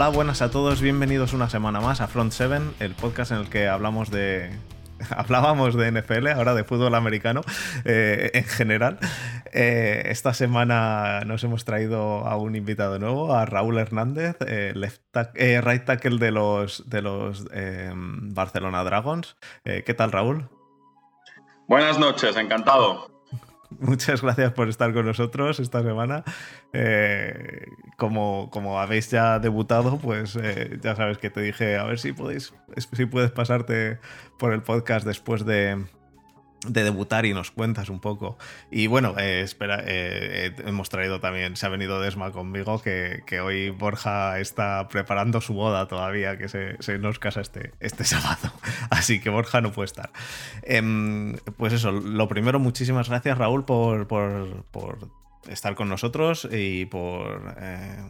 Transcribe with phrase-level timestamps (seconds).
[0.00, 3.50] Hola, buenas a todos, bienvenidos una semana más a Front 7, el podcast en el
[3.50, 4.50] que hablamos de...
[5.10, 7.42] Hablábamos de NFL, ahora de fútbol americano
[7.84, 8.98] eh, en general.
[9.52, 14.72] Eh, esta semana nos hemos traído a un invitado nuevo, a Raúl Hernández, eh,
[15.62, 17.46] right tackle de los, de los
[17.94, 19.36] Barcelona Dragons.
[19.64, 20.48] ¿Qué tal, Raúl?
[21.68, 23.09] Buenas noches, encantado.
[23.78, 26.24] Muchas gracias por estar con nosotros esta semana.
[26.72, 27.66] Eh,
[27.96, 32.12] como, como habéis ya debutado, pues eh, ya sabes que te dije a ver si
[32.12, 33.98] podéis, si puedes pasarte
[34.38, 35.84] por el podcast después de,
[36.66, 38.36] de debutar y nos cuentas un poco.
[38.70, 43.70] Y bueno, eh, espera, eh, hemos traído también, se ha venido Desma conmigo, que, hoy
[43.70, 48.52] Borja está preparando su boda todavía, que se, nos casa este, este sábado.
[48.90, 50.10] Así que Borja no puede estar.
[50.62, 54.64] Em, pues eso, lo primero, muchísimas gracias Raúl por,
[55.48, 58.04] estar con nosotros y por eh,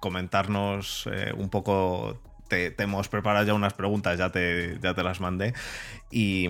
[0.00, 2.18] comentarnos un poco
[2.54, 5.54] te, hemos preparado ya unas preguntas, ya te, ya te las mandé.
[6.10, 6.46] Y,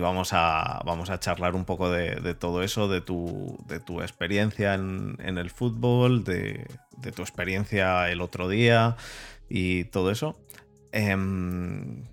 [0.00, 4.74] vamos, a, vamos a charlar un poco de, todo eso, de tu, de tu experiencia
[4.74, 6.66] en, el fútbol, de,
[7.14, 8.96] tu experiencia el otro día
[9.48, 10.38] y todo eso.
[10.92, 12.04] Em,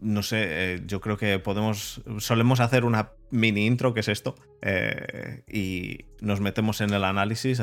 [0.00, 2.02] no sé, eh, yo creo que podemos.
[2.18, 7.60] Solemos hacer una mini intro, que es esto, eh, y nos metemos en el análisis,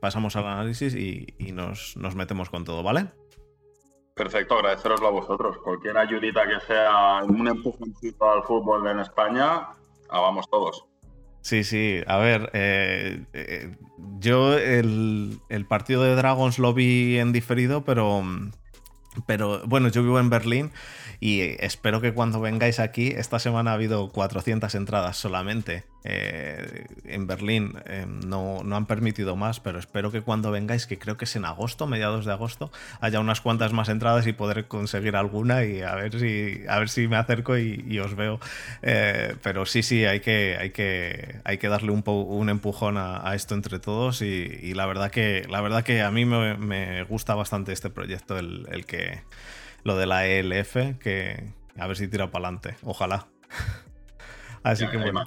[0.00, 3.08] pasamos al análisis y, y nos, nos, metemos con todo, ¿vale?
[4.14, 5.56] Perfecto, agradeceroslo a vosotros.
[5.64, 9.68] Cualquier ayudita que sea un empujoncito al fútbol en España,
[10.08, 10.84] vamos todos.
[11.40, 13.76] Sí, sí, a ver, eh, eh,
[14.20, 18.22] yo el, el, partido de Dragons lo vi en diferido, pero,
[19.26, 20.70] pero bueno, yo vivo en Berlín
[21.20, 25.84] y espero que cuando vengáis aquí, esta semana ha habido 400 entradas solamente.
[26.04, 30.98] Eh, en Berlín eh, no, no, han permitido más, pero espero que cuando vengáis, que
[30.98, 34.66] creo que es en agosto, mediados de agosto, haya unas cuantas más entradas y podré
[34.66, 38.40] conseguir alguna y a ver si, a ver si me acerco y, os veo.
[38.82, 43.32] Eh, pero sí, sí, hay que, hay que, hay que darle un, un empujón a,
[43.36, 47.72] esto entre todos y, la, verdad que, la verdad que a mí me, gusta bastante
[47.72, 49.01] este proyecto, el, el que
[49.84, 52.76] lo de la ELF, que a ver si tira para adelante.
[52.82, 53.26] Ojalá.
[54.62, 55.24] Así que bueno.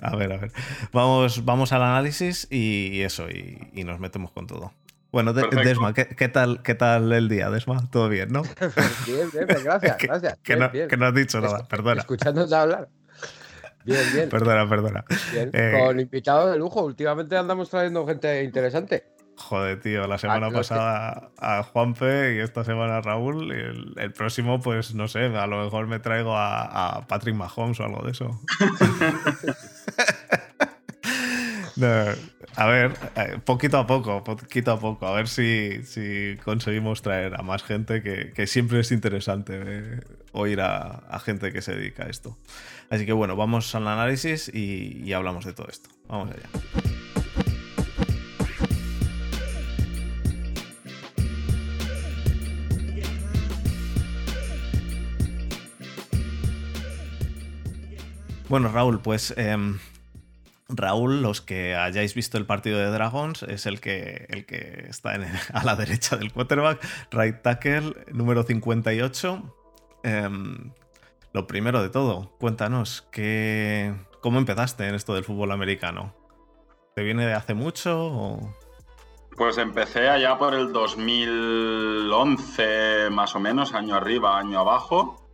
[0.00, 0.52] A ver, a ver.
[0.92, 4.72] Vamos, vamos al análisis y, eso, y, nos metemos con todo.
[5.12, 7.88] Bueno, Desma, ¿qué, tal, ¿qué tal el día, Desma?
[7.90, 8.42] ¿Todo bien, no?
[9.06, 10.38] bien, bien, gracias, gracias.
[10.42, 12.00] Que, no, has dicho nada, perdona.
[12.00, 12.88] Escuchándote hablar.
[13.84, 14.28] Bien, bien.
[14.28, 15.04] Perdona, perdona.
[15.32, 15.50] Bien.
[15.52, 16.82] Eh, con invitados de lujo.
[16.82, 19.13] Últimamente andamos trayendo gente interesante.
[19.48, 23.52] Joder, tío, la semana pasada a Juanfe y esta semana a Raúl.
[23.52, 27.84] Y el, próximo, pues no sé, a lo mejor me traigo a, Patrick Mahomes o
[27.84, 28.40] algo de eso.
[32.56, 37.38] a ver, eh, poquito a poco, poquito a poco, a ver si, si conseguimos traer
[37.38, 40.00] a más gente, que, siempre es interesante eh,
[40.32, 42.38] oír a, gente que se dedica a esto.
[42.88, 45.90] Así que bueno, vamos al análisis y hablamos de todo esto.
[46.08, 46.93] Vamos allá.
[58.54, 59.80] Bueno, Raúl, pues em,
[60.68, 65.18] Raúl, los que hayáis visto el partido de Dragons, es el que, el que está
[65.52, 69.42] a la derecha del quarterback, right tackle, número 58.
[70.04, 70.70] Em,
[71.32, 73.08] lo primero de todo, cuéntanos,
[74.20, 76.14] ¿cómo empezaste en esto del fútbol americano?
[76.94, 78.38] ¿Te viene de hace mucho?
[79.36, 85.28] Pues empecé allá por el 2011, más o menos, año arriba, año abajo,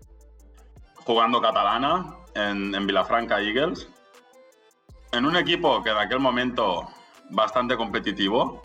[0.95, 3.89] jugando catalana en, en Vilafranca Eagles,
[5.13, 6.89] en un equipo que en aquel momento
[7.31, 8.63] bastante competitivo,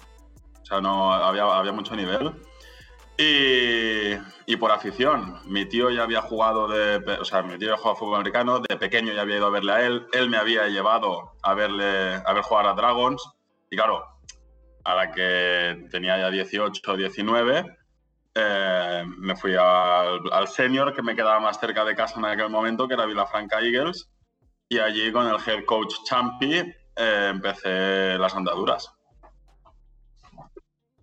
[0.61, 2.33] o sea, no había, había mucho nivel.
[3.17, 7.95] Y, por afición, mi tío ya había jugado de, o sea, mi tío había jugado
[7.97, 11.33] fútbol americano, de pequeño ya había ido a verle a él, él me había llevado
[11.41, 13.23] a verle, a ver jugar a Dragons,
[13.69, 14.05] y claro,
[14.83, 17.77] a la que tenía ya 18 o 19,
[18.37, 22.85] eh, me fui al, senior que me quedaba más cerca de casa en aquel momento,
[22.85, 24.09] que era Vilafranca Eagles,
[24.67, 28.91] y allí con el head coach Champi eh, empecé las andaduras.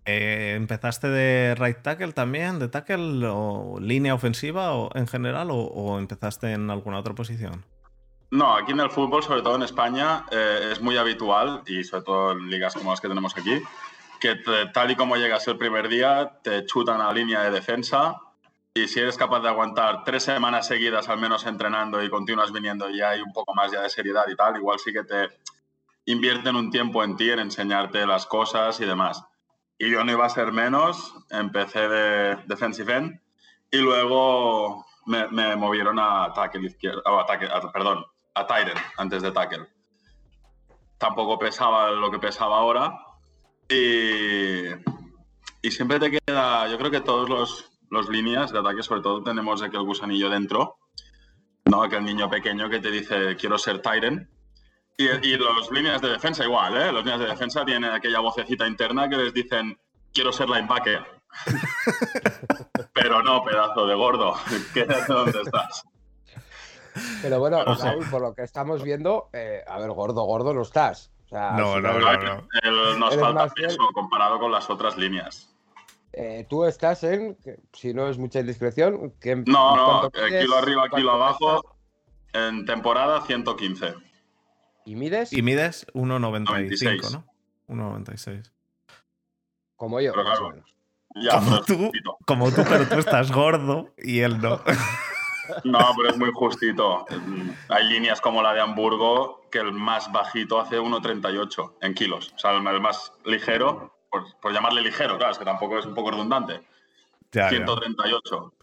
[0.05, 5.97] Eh, ¿Empezaste de right tackle también, de tackle o línea ofensiva o, en general o,
[5.97, 7.65] empezaste en alguna otra posición?
[8.29, 12.31] No, aquí en el fútbol, sobre todo en España, es muy habitual y sobre todo
[12.33, 13.61] en ligas como las que tenemos aquí,
[14.23, 14.37] que
[14.73, 18.15] tal y como llegas el primer día, te chutan a la línea de defensa
[18.73, 22.89] y si eres capaz de aguantar tres semanas seguidas al menos entrenando y continúas viniendo
[22.89, 25.27] y hay un poco más ya de seriedad y tal, igual sí que te
[26.05, 29.23] invierten un tiempo en ti, en enseñarte las cosas y demás.
[29.77, 31.13] y yo no iba a ser menos.
[31.29, 33.19] Empecé de defensive end
[33.71, 38.05] y luego me, me movieron a tackle izquierdo, oh, a tackle- a- perdón,
[38.35, 39.67] a tight end antes de tackle.
[40.97, 42.97] Tampoco pesaba lo que pesaba ahora
[43.69, 44.67] y,
[45.61, 49.23] y siempre te queda, yo creo que todos los, los líneas de ataque, sobre todo
[49.23, 50.77] tenemos aquel gusanillo dentro,
[51.65, 51.83] ¿no?
[51.83, 54.27] Aquel niño pequeño que te dice quiero ser end.
[54.97, 56.91] Y, y los líneas de defensa igual, ¿eh?
[56.91, 59.77] Los líneas de defensa tienen aquella vocecita interna que les dicen
[60.13, 61.05] quiero ser linebacker.
[62.93, 64.35] Pero no, pedazo de gordo.
[64.73, 65.83] Quédate donde estás.
[67.21, 67.63] Pero bueno.
[67.63, 71.12] Raúl, por lo que estamos viendo, eh, a ver, gordo, gordo no estás.
[71.33, 72.47] O sea, No, no, no, no.
[72.61, 75.49] El- nos falta peso comparado con las otras líneas.
[76.15, 77.35] eh, tú estás en,
[77.71, 81.75] si no es mucha indiscreción, que No, no, ¿cuánto eh, kilo arriba, kilo ¿Cuánto abajo.
[82.33, 83.95] En temporada 115.
[84.85, 85.33] ¿Y mides?
[85.33, 87.11] Y mides 1,95, 96.
[87.13, 87.25] ¿no?
[87.67, 88.51] 1,96.
[89.75, 90.55] Como yo, Pero más o claro.
[90.55, 90.75] menos.
[91.15, 91.91] Ya, Como tú.
[92.25, 94.61] Como tú, pero tú estás gordo y él no.
[95.65, 97.05] No, pero es muy justito.
[97.67, 102.33] Hay líneas como la de Hamburgo que el más bajito hace 1,38 en kilos.
[102.35, 105.85] O sea, el el más ligero, por, por llamarle ligero, claro, es que tampoco es
[105.85, 106.61] un poco redundante.
[107.31, 107.57] Ya, ya.
[107.57, 108.53] 138.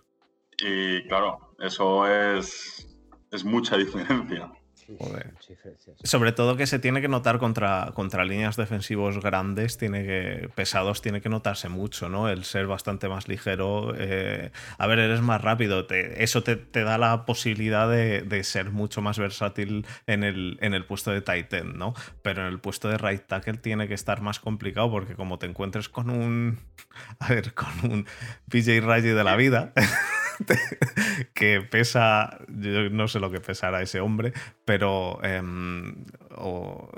[0.59, 2.89] Y claro, eso es,
[3.31, 4.51] es mucha diferencia.
[4.99, 5.33] Joder.
[6.05, 11.03] Sobre todo que se tiene que notar contra, contra líneas defensivos grandes, tiene que, pesados,
[11.03, 12.29] tiene que notarse mucho, ¿no?
[12.29, 13.95] El ser bastante más ligero.
[13.97, 15.87] eh, a ver, eres más rápido.
[15.87, 20.59] te- eso te, te da la posibilidad de, de ser mucho más versátil en el,
[20.61, 21.95] en el puesto de tight end, ¿no?
[22.23, 25.47] Pero en el puesto de right tackle tiene que estar más complicado porque como te
[25.47, 26.59] encuentres con un.
[27.21, 28.07] A ver, con un
[28.51, 29.73] PJ Raji de la vida.
[31.35, 34.33] que pesa, yo no sé lo que pesará ese hombre,
[34.65, 36.05] pero em,
[36.37, 36.91] o,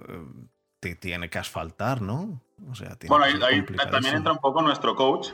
[0.80, 2.40] te tiene que asfaltar, ¿no?
[2.70, 5.28] O sea, tiene Bueno, que ahí, también entra un poco nuestro coach.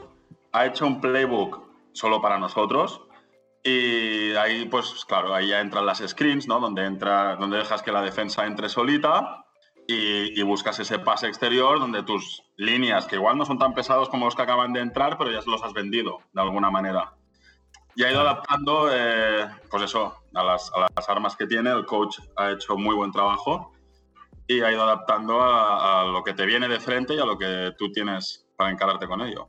[0.52, 1.62] Ha hecho un playbook
[1.92, 3.02] solo para nosotros.
[3.64, 6.60] Y ahí, pues claro, ahí ya entran las screens, ¿no?
[6.60, 9.44] Donde, entra, donde dejas que la defensa entre solita
[9.86, 14.08] y, y buscas ese pase exterior donde tus líneas, que igual no son tan pesados
[14.08, 17.17] como los que acaban de entrar, pero ya se los has vendido de alguna manera.
[17.98, 21.70] Y ha ido adaptando, eh, pues eso, a las, a las armas que tiene.
[21.72, 23.72] El coach ha hecho muy buen trabajo
[24.46, 27.36] y ha ido adaptando a, a lo que te viene de frente y a lo
[27.36, 29.48] que tú tienes para encararte con ello.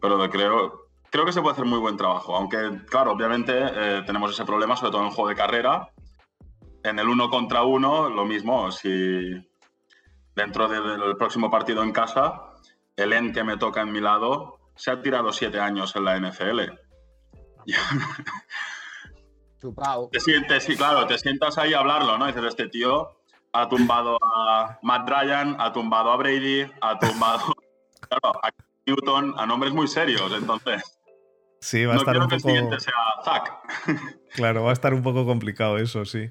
[0.00, 4.30] Pero creo, creo que se puede hacer muy buen trabajo, aunque, claro, obviamente eh, tenemos
[4.30, 5.88] ese problema, sobre todo en el juego de carrera.
[6.84, 9.32] En el uno contra uno, lo mismo, si
[10.36, 12.40] dentro de- del próximo partido en casa,
[12.94, 16.16] el EN que me toca en mi lado se ha tirado siete años en la
[16.20, 16.60] NFL.
[19.60, 20.08] Chupao.
[20.10, 22.26] Te sientes, sí, claro, te sientas ahí a hablarlo, ¿no?
[22.26, 23.20] Dices, este tío
[23.52, 27.54] ha tumbado a Matt Ryan, ha tumbado a Brady, ha tumbado
[28.08, 28.50] claro, a
[28.86, 30.32] Newton, a nombres muy serios.
[30.32, 30.82] Entonces,
[31.60, 32.54] Sí, va a no estar un que el poco.
[32.54, 32.94] siguiente sea
[33.24, 33.52] Zach.
[34.34, 36.28] Claro, va a estar un poco complicado eso, sí.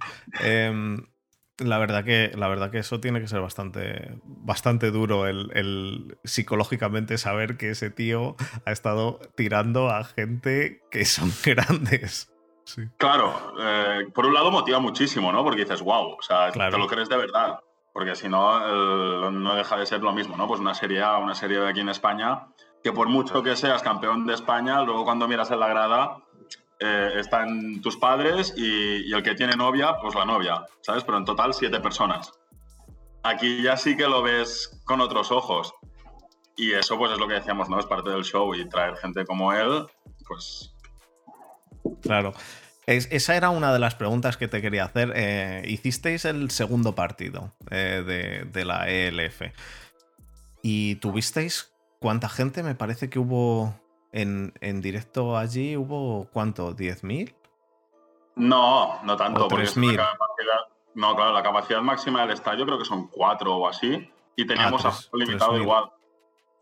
[1.62, 6.18] La verdad que, la verdad que eso tiene que ser bastante, bastante duro el, el
[6.24, 12.32] psicológicamente saber que ese tío ha estado tirando a gente que son grandes.
[12.66, 12.84] Sí.
[12.98, 15.44] Claro, eh, por un lado motiva muchísimo, ¿no?
[15.44, 16.72] Porque dices, wow, o sea, Claro.
[16.72, 17.60] te lo crees de verdad.
[17.94, 20.48] Porque si no, el- no deja de ser lo mismo, ¿no?
[20.48, 22.48] Pues una serie A, una serie B aquí en España,
[22.84, 26.18] que por mucho que seas campeón de España, luego cuando miras en la grada,
[26.82, 31.04] eh, están tus padres y, el que tiene novia, pues la novia, ¿sabes?
[31.04, 32.32] Pero en total siete personas.
[33.24, 35.74] Aquí ya sí que lo ves con otros ojos.
[36.58, 37.80] Y eso, pues es lo que decíamos, ¿no?
[37.80, 39.86] Es parte del show y traer gente como él,
[40.28, 40.76] pues
[42.02, 42.34] Claro.
[42.88, 45.14] Es- esa era una de las preguntas que te quería hacer.
[45.16, 49.42] Eh, hicisteis el segundo partido eh, de, de la ELF.
[50.64, 52.64] ¿Y tuvisteis cuánta gente?
[52.64, 53.76] Me parece que hubo
[54.12, 55.76] en, en directo allí.
[55.78, 56.76] ¿Hubo cuánto?
[56.76, 57.34] ¿10.000?
[58.36, 59.98] No, no tanto, O porque 3.000.
[59.98, 60.60] la capacidad,
[60.96, 64.86] no, claro, la capacidad máxima del estadio creo que son cuatro o así, y teníamos
[64.86, 65.62] Ah, tres- a limitado 3.000.
[65.62, 65.84] igual.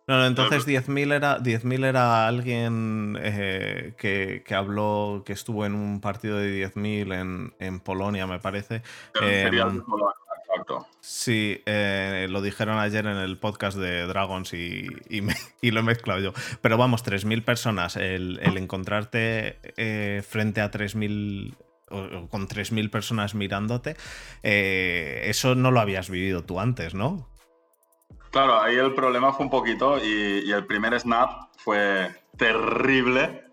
[0.08, 5.75] No, no, entonces 10.000 era, 10.000 era alguien eh, que, que habló, que estuvo en
[5.75, 8.82] un partido de 10.000 en, en Polonia, me parece.
[9.13, 9.84] Pero sería el Em,
[11.01, 15.79] Sí, eh, lo dijeron ayer en el podcast de Dragons y, y me- y lo
[15.79, 16.33] he mezclado yo.
[16.61, 21.55] Pero vamos, 3.000 personas, el, el encontrarte eh, frente a 3.000
[21.91, 23.95] o- o con 3.000 personas mirándote,
[24.43, 27.27] eh, eso no lo habías vivido tú antes, ¿no?
[28.31, 33.43] Claro, ahí el problema fue un poquito y, y el primer snap fue terrible,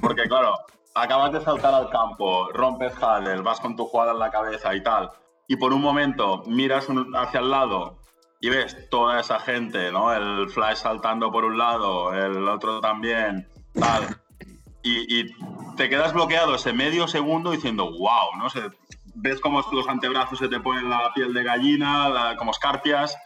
[0.00, 0.54] porque claro,
[0.94, 4.82] acabas de saltar al campo, rompes huddle, vas con tu jugada en la cabeza y
[4.82, 5.10] tal,
[5.48, 8.00] y por un momento miras un- hacia el lado
[8.40, 10.12] y ves toda esa gente, ¿no?
[10.12, 13.48] El flash saltando por un lado, el otro también,
[13.78, 14.20] tal.
[14.82, 15.34] Y, y
[15.76, 18.50] te quedas bloqueado ese medio segundo diciendo, wow, ¿no?
[18.50, 18.60] Se,
[19.14, 23.16] ves como los antebrazos se te ponen la piel de gallina, la- como escarpias.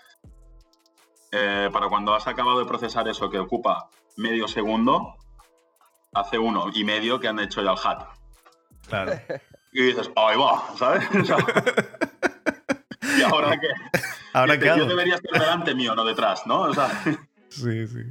[1.33, 5.17] Eh, para cuando has acabado de procesar eso que ocupa medio segundo,
[6.15, 8.05] hace uno y medio que han hecho ya el hat.
[8.89, 9.13] Claro.
[9.73, 11.07] Y dices, ahí va, ¿sabes?
[13.19, 13.69] Y ahora que
[14.33, 14.85] Ahora yo qué hago.
[14.87, 16.61] debería estar delante mío, no detrás, ¿no?
[16.63, 16.89] O sea,
[17.51, 18.03] Sí, sí.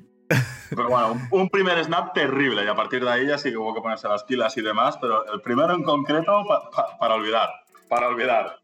[0.70, 3.74] pero bueno, un, primer snap terrible y a partir de ahí ya sí que hubo
[3.74, 7.50] que ponerse las pilas y demás, pero el primero en concreto pa- pa- para olvidar,
[7.88, 8.58] para olvidar.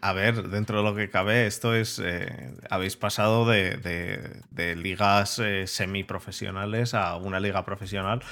[0.00, 2.00] A ver, dentro de lo que cabe, esto es.
[2.02, 8.22] eh, habéis pasado de, de- de ligas eh, semiprofesionales a una liga profesional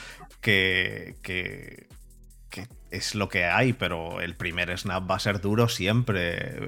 [0.41, 1.90] que, que, que
[2.91, 6.61] es lo que hay, pero el primer snap va a ser duro siempre.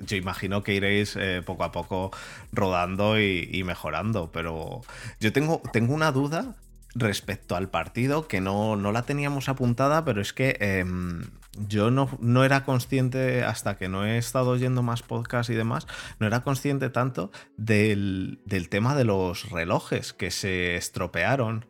[0.00, 2.10] Yo imagino que iréis eh, poco a poco
[2.52, 4.82] rodando y, mejorando, pero
[5.20, 6.56] yo tengo, tengo una duda
[6.94, 11.22] respecto al partido que no, no la teníamos apuntada, pero es que em,
[11.68, 15.86] yo no, no era consciente, hasta que no he estado oyendo más podcasts y demás,
[16.18, 21.66] no era consciente tanto del, del tema de los relojes que se estropearon.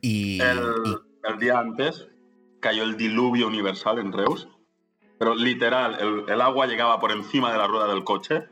[0.00, 0.40] Y-
[1.24, 2.06] el día antes
[2.60, 4.48] cayó el diluvio universal en Reus,
[5.18, 8.48] pero literal, el, el agua llegaba por encima de la rueda del coche.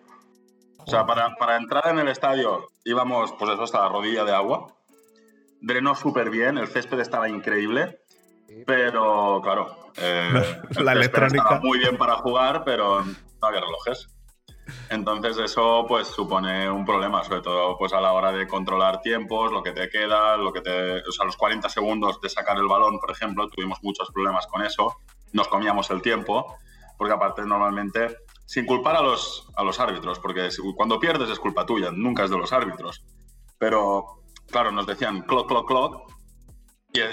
[0.79, 4.33] O sea, para, para entrar en el estadio íbamos, pues eso, hasta la rodilla de
[4.35, 4.75] agua.
[5.61, 7.99] Drenó súper bien, el césped estaba increíble,
[8.67, 10.31] pero claro, eh,
[10.71, 11.43] La- el la electrónica.
[11.43, 13.15] estaba muy bien para jugar, pero no
[13.47, 14.09] había relojes.
[14.91, 19.53] Entonces eso pues supone un problema, sobre todo pues a la hora de controlar tiempos,
[19.53, 22.67] lo que te queda, lo que te, o sea, los 40 segundos de sacar el
[22.67, 24.97] balón, por ejemplo, tuvimos muchos problemas con eso,
[25.33, 26.57] nos comíamos el tiempo,
[26.97, 31.39] porque aparte normalmente, sin culpar a los, a los árbitros, porque si- cuando pierdes es
[31.39, 33.05] culpa tuya, nunca es de los árbitros,
[33.59, 36.13] pero claro, nos decían clock, clock, clock,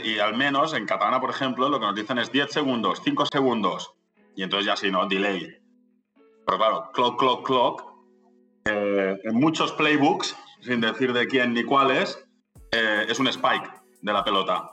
[0.04, 3.26] y, al menos en catalana, por ejemplo, lo que nos dicen es 10 segundos, 5
[3.26, 3.94] segundos,
[4.36, 5.06] y entonces ya sí, ¿no?
[5.08, 5.58] Delay.
[6.46, 7.96] Pero claro, clock, clock, clock.
[8.66, 12.26] eh, en muchos playbooks, sin decir de quién ni cuáles,
[12.72, 13.72] eh, es un spike
[14.02, 14.72] de la pelota.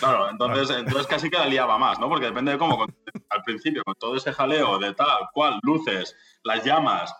[0.00, 2.08] Claro, entonces, entonces casi que la liaba más, ¿no?
[2.08, 2.86] Porque depende de cómo,
[3.30, 7.12] al principio, con todo ese jaleo de tal, cual, luces, las llamas,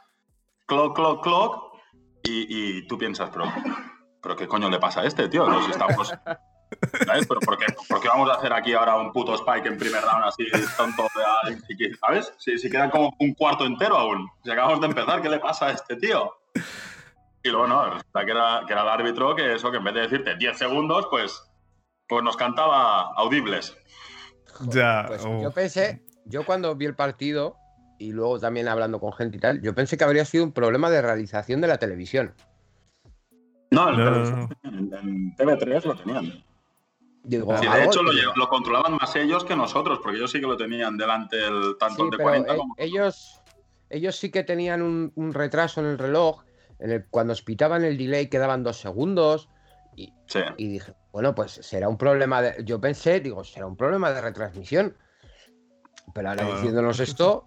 [0.67, 1.77] clock, clock, clock,
[2.23, 3.47] y, y tú piensas, pero,
[4.23, 5.49] pero ¿qué coño le pasa a este, tío?
[5.49, 6.13] Nos estamos...
[7.07, 7.27] ¿Sabes?
[7.27, 10.03] ¿Pero por qué, por qué vamos a hacer aquí ahora un puto spike en primer
[10.03, 10.45] round así
[10.77, 11.07] tonto?
[11.47, 12.33] de- ¿Sabes?
[12.39, 14.29] Si, si queda como un cuarto entero aún.
[14.45, 16.31] Si acabamos de empezar, ¿qué le pasa a este tío?
[17.43, 19.95] Y luego no, resulta que era, que era el árbitro que eso, que en vez
[19.95, 21.43] de decirte 10 segundos, pues,
[22.09, 23.77] pues nos cantaba audibles.
[24.71, 25.05] ya.
[25.07, 25.41] Pues oh.
[25.43, 27.57] yo pensé, yo cuando vi el partido
[27.99, 30.91] y luego también hablando con gente y tal, yo pensé que habría sido un problema
[30.91, 32.35] de realización de la televisión.
[33.71, 34.49] No, en, No, no, no.
[34.65, 36.45] en- en TV3 lo tenían.
[37.25, 40.57] Digo, Sí, de hecho, lo, controlaban más ellos que nosotros, porque ellos sí que lo
[40.57, 42.75] tenían delante el, tanto Sí, de pero 40 eh, como...
[42.79, 43.43] ellos,
[43.91, 46.45] ellos sí que tenían un, un retraso en el reloj.
[46.79, 49.49] En el, cuando os pitaban el delay quedaban dos segundos.
[49.97, 50.41] Y, Sí.
[50.57, 52.65] y dije, bueno, pues será un problema de.
[52.65, 54.97] Yo pensé, digo, será un problema de retransmisión.
[56.15, 56.55] Pero ahora No, no.
[56.57, 57.45] diciéndonos esto,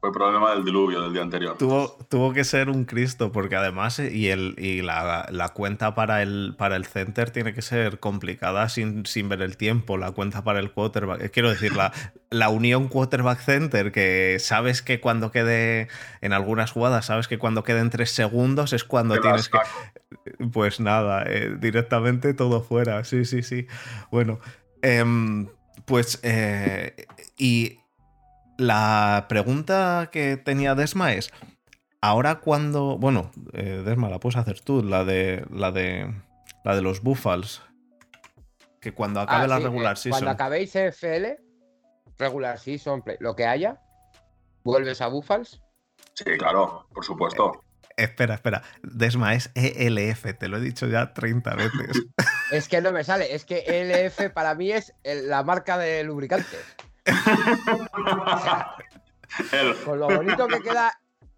[0.00, 1.58] Fue problema del diluvio del día anterior.
[1.58, 5.96] Tuvo, tuvo que ser un Cristo, porque además, eh, y, el, y la, la cuenta
[5.96, 9.96] para el, para el center tiene que ser complicada sin, sin ver el tiempo.
[9.98, 11.22] La cuenta para el quarterback.
[11.22, 11.92] eh, Quiero decir, la,
[12.30, 15.88] la unión quarterback-center, que sabes que cuando quede,
[16.20, 19.58] en algunas jugadas, sabes que cuando queden tres segundos es cuando tienes que.
[20.52, 23.02] Pues nada, eh, directamente todo fuera.
[23.04, 23.66] Sí, sí, sí.
[24.12, 24.38] Bueno,
[24.82, 25.48] em,
[25.86, 26.20] pues.
[26.22, 26.94] eh,
[27.36, 27.80] y
[28.58, 31.30] la pregunta que tenía Desma es.
[32.02, 32.98] Ahora cuando.
[32.98, 35.46] Bueno, eh, Desma, la puedes hacer tú, la de.
[35.50, 36.12] La de.
[36.64, 37.62] La de los Buffals.
[38.80, 40.10] Que cuando acabe Ah, la sí, regular eh, season.
[40.20, 41.38] Cuando acabéis FL,
[42.18, 43.80] regular season, play, lo que haya,
[44.62, 45.60] vuelves a Buffals.
[46.14, 47.64] Sí, claro, por supuesto.
[47.96, 48.62] Espera, espera.
[48.84, 52.02] Desma es ELF, te lo he dicho ya 30 veces.
[52.52, 56.02] Es que no me sale, es que LF para mí es el- la marca de
[56.02, 56.58] lubricantes.
[59.52, 60.92] El- Con lo bonito que queda,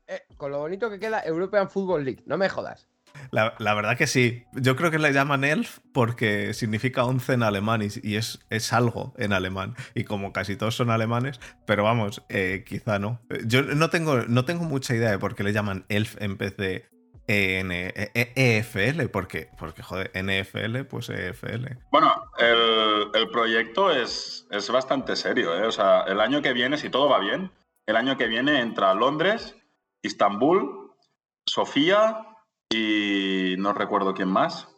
[0.06, 2.88] eh, con lo bonito que queda European Football League, no me jodas.
[3.32, 4.44] La, la verdad que sí.
[4.52, 8.72] Yo creo que le llaman elf porque significa 11 en alemán y, y es, es
[8.72, 9.74] algo en alemán.
[9.94, 13.20] Y como casi todos son alemanes, pero vamos, eh, quizá no.
[13.44, 16.56] Yo no tengo, no tengo mucha idea de por qué le llaman elf en vez
[16.56, 16.88] de
[17.30, 21.66] EFL, porque, porque joder, NFL, pues EFL.
[21.90, 25.56] Bueno, el, el proyecto es, es bastante serio.
[25.56, 25.66] ¿eh?
[25.66, 27.52] O sea, el año que viene, si todo va bien,
[27.86, 29.56] el año que viene entra Londres,
[30.02, 30.92] Istambul,
[31.46, 32.26] Sofía
[32.68, 34.68] y no recuerdo quién más.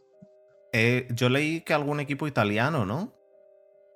[0.73, 3.14] Eh, yo leí que algún equipo italiano, ¿no?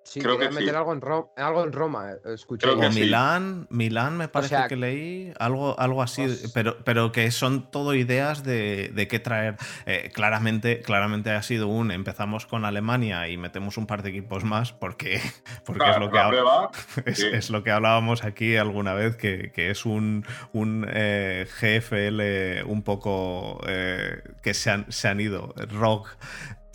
[0.07, 0.75] Sí, Creo que meter sí.
[0.77, 2.65] algo en, Ro- algo en Roma, eh, escuché.
[2.65, 3.01] Creo O que sí.
[3.01, 7.93] Milán, Milán me parece sea, que leí algo, algo así, pero, pero que son todo
[7.93, 9.57] ideas de, de qué traer.
[9.85, 14.45] Eh, claramente, claramente ha sido un empezamos con Alemania y metemos un par de equipos
[14.45, 15.21] más porque,
[15.67, 16.71] porque es, lo que, prueba,
[17.05, 17.27] es, sí.
[17.33, 22.83] es lo que hablábamos aquí alguna vez, que, que es un, un eh, GFL un
[22.85, 26.17] poco eh, que se han, se han ido, rock.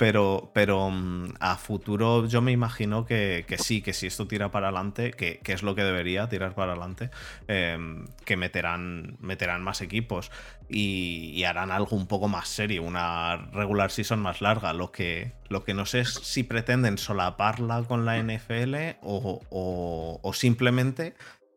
[0.01, 4.49] Pero, pero mm, a futuro yo me imagino que, que sí, que si esto tira
[4.49, 7.11] para adelante, que, que es lo que debería tirar para adelante,
[7.47, 7.77] eh,
[8.25, 10.31] que meterán, meterán más equipos
[10.67, 14.73] y, harán algo un poco más serio, una regular season más larga.
[14.73, 20.33] Lo que, lo que no sé es si pretenden solaparla con la NFL o- o
[20.33, 21.13] simplemente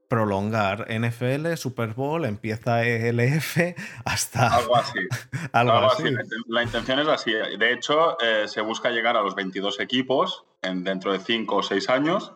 [0.08, 3.56] prolongar NFL, Super Bowl, empieza ELF
[4.04, 4.98] hasta algo así.
[5.52, 6.02] algo Algo así.
[6.04, 6.14] así.
[6.14, 7.32] La inten- La intención es así.
[7.32, 11.62] De hecho, eh, se busca llegar a los 22 equipos en, dentro de 5 o
[11.62, 12.32] 6 años.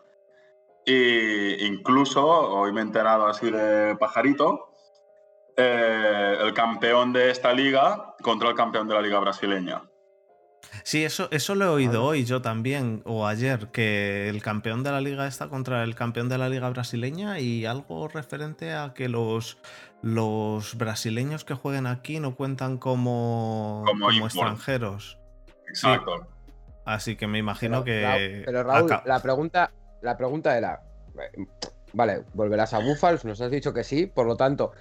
[0.87, 4.75] Y incluso, hoy me he enterado así de pajarito,
[5.57, 9.83] eh, el campeón de esta liga contra el campeón de la liga brasileña.
[10.83, 14.91] Sí, eso, eso lo he oído hoy yo también, o ayer, que el campeón de
[14.91, 19.09] la liga está contra el campeón de la liga brasileña y algo referente a que
[19.09, 19.59] los,
[20.03, 25.19] los brasileños que jueguen aquí no cuentan como, Como extranjeros.
[25.69, 26.27] Exacto.
[26.85, 28.43] Así que me imagino Pero, que...
[28.47, 30.83] Pero Raúl, la pregunta, la pregunta era,
[31.19, 31.45] eh,
[31.93, 34.73] vale, volverás a Buffalo, nos has dicho que sí, por lo tanto,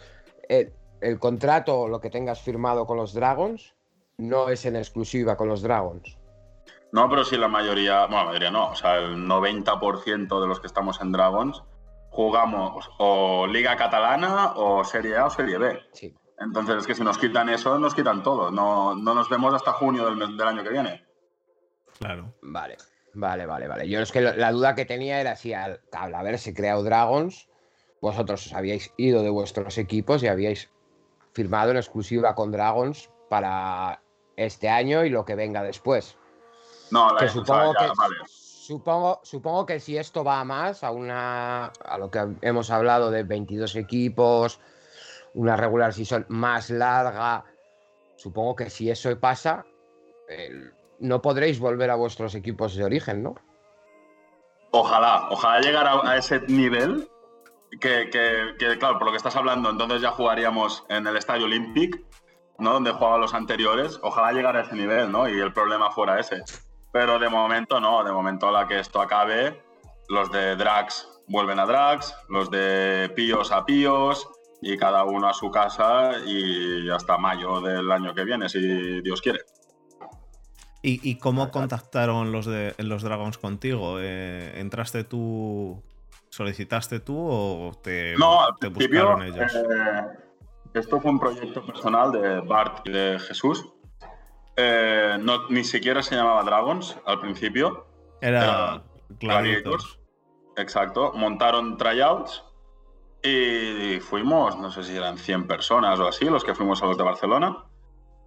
[0.48, 3.77] el, el contrato o lo que tengas firmado con los Dragons
[4.18, 6.18] no es en exclusiva con los Dragons.
[6.92, 10.60] No, pero sí la mayoría, bueno, la mayoría no, o sea, el 90% de los
[10.60, 11.62] que estamos en Dragons
[12.10, 15.80] jugamos o Liga Catalana o Serie A o Serie B.
[15.92, 16.16] Sí.
[16.40, 18.52] Entonces es que si nos quitan eso, nos quitan todo.
[18.52, 21.06] No, no nos vemos hasta junio del, mes- del año que viene.
[22.00, 22.34] Claro.
[22.42, 22.78] Vale,
[23.14, 23.90] vale, vale, vale.
[23.90, 27.50] Yo es que lo- la duda que tenía era si al, al haberse creado Dragons,
[28.02, 30.72] vosotros os habíais ido de vuestros equipos y habíais
[31.34, 34.02] firmado en exclusiva con Dragons para
[34.38, 36.16] este año y lo que venga después.
[36.92, 38.16] No, la, Que supongo ya, que vale.
[38.26, 43.12] supongo, supongo que si esto va a más, a una a lo que hemos hablado
[43.12, 44.60] de 22 equipos,
[45.34, 47.44] una regular season más larga,
[48.16, 49.66] supongo que si eso pasa,
[50.30, 50.50] eh,
[51.00, 53.36] no podréis volver a vuestros equipos de origen, ¿no?
[54.72, 57.10] Ojalá, ojalá llegar a, a ese nivel
[57.82, 61.46] que, que- que, claro, por lo que estás hablando, entonces ya jugaríamos en el Estadio
[61.46, 62.02] Olympic,
[62.60, 62.74] ¿no?
[62.74, 64.00] Donde jugaban los anteriores.
[64.02, 65.28] Ojalá llegar a ese nivel, ¿no?
[65.30, 66.44] Y el problema fuera ese.
[66.92, 69.62] Pero de momento no, de momento a la que esto acabe,
[70.10, 74.28] los de Drax vuelven a Drax, los de Píos a Píos
[74.62, 79.22] y cada uno a su casa y hasta mayo del año que viene, si Dios
[79.22, 79.42] quiere.
[80.82, 83.98] ¿Y, y cómo contactaron los de los Dragons contigo?
[84.00, 85.84] Eh, ¿Entraste tú,
[86.30, 89.54] solicitaste tú o te, No, te buscaron ellos?
[89.54, 90.02] eh,
[90.78, 93.66] esto fue un proyecto personal de Bart y de Jesús.
[94.56, 97.86] Eh, no, ni siquiera se llamaba Dragons al principio.
[98.22, 98.84] Era.
[99.20, 100.00] Gladiators.
[100.56, 101.14] Exacto.
[101.14, 102.44] Montaron tryouts
[103.24, 106.98] y fuimos, no sé si eran 100 personas o así, los que fuimos a los
[106.98, 107.66] de Barcelona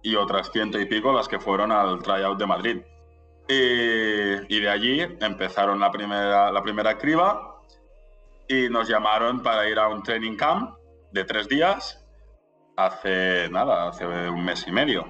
[0.01, 2.81] y otras ciento y pico las que fueron al tryout de Madrid.
[3.47, 7.59] Y, y de allí empezaron la primera, la primera criba
[8.47, 10.77] y nos llamaron para ir a un training camp
[11.11, 12.00] de tres días
[12.85, 15.05] hace nada, hace un mes y medio.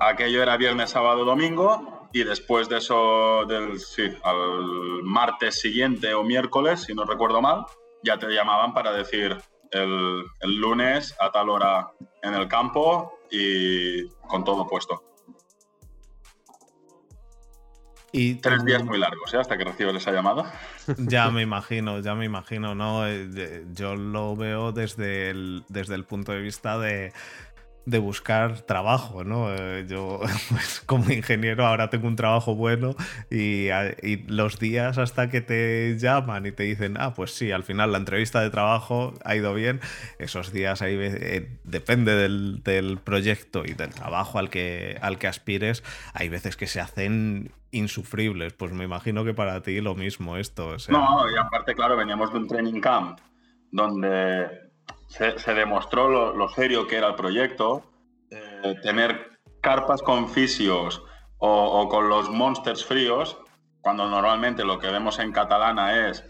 [0.00, 6.22] Aquello era viernes, sábado, domingo y después de eso, del, sí, al martes siguiente o
[6.22, 7.64] miércoles, si no recuerdo mal,
[8.02, 9.36] ya te llamaban para decir
[9.70, 11.90] el, el lunes a tal hora
[12.22, 15.02] en el campo y con todo puesto.
[18.16, 19.38] Y Tres días muy largos, ¿eh?
[19.38, 20.52] Hasta que recibes esa llamada.
[20.98, 23.08] Ya me imagino, ya me imagino, ¿no?
[23.08, 27.12] Eh, Yo lo veo desde el, desde el punto de vista de,
[27.86, 29.54] de buscar trabajo, ¿no?
[29.54, 30.20] Eh, Yo,
[30.50, 32.94] pues, como ingeniero, ahora tengo un trabajo bueno
[33.30, 33.68] y,
[34.26, 37.98] los días hasta que te llaman y te dicen, ah, pues sí, al final la
[37.98, 39.80] entrevista de trabajo ha ido bien,
[40.18, 45.26] esos días ahí eh, depende del, del proyecto y del trabajo al que, al que
[45.26, 50.36] aspires, hay veces que se hacen insufribles, pues me imagino que para ti lo mismo
[50.36, 50.76] esto.
[50.88, 53.18] No, y aparte, claro, veníamos de un training camp
[53.70, 54.63] donde
[55.06, 57.84] se, demostró lo, serio que era el proyecto.
[58.30, 61.02] Eh, tener carpas con fisios
[61.38, 63.38] o, o con los monsters fríos,
[63.80, 66.24] cuando normalmente lo que vemos en catalana es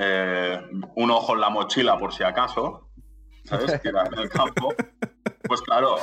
[0.00, 0.60] eh,
[0.94, 2.88] un ojo en la mochila por si acaso,
[3.44, 3.80] ¿sabes?
[3.80, 4.72] Que era en el campo.
[5.42, 5.96] Pues claro,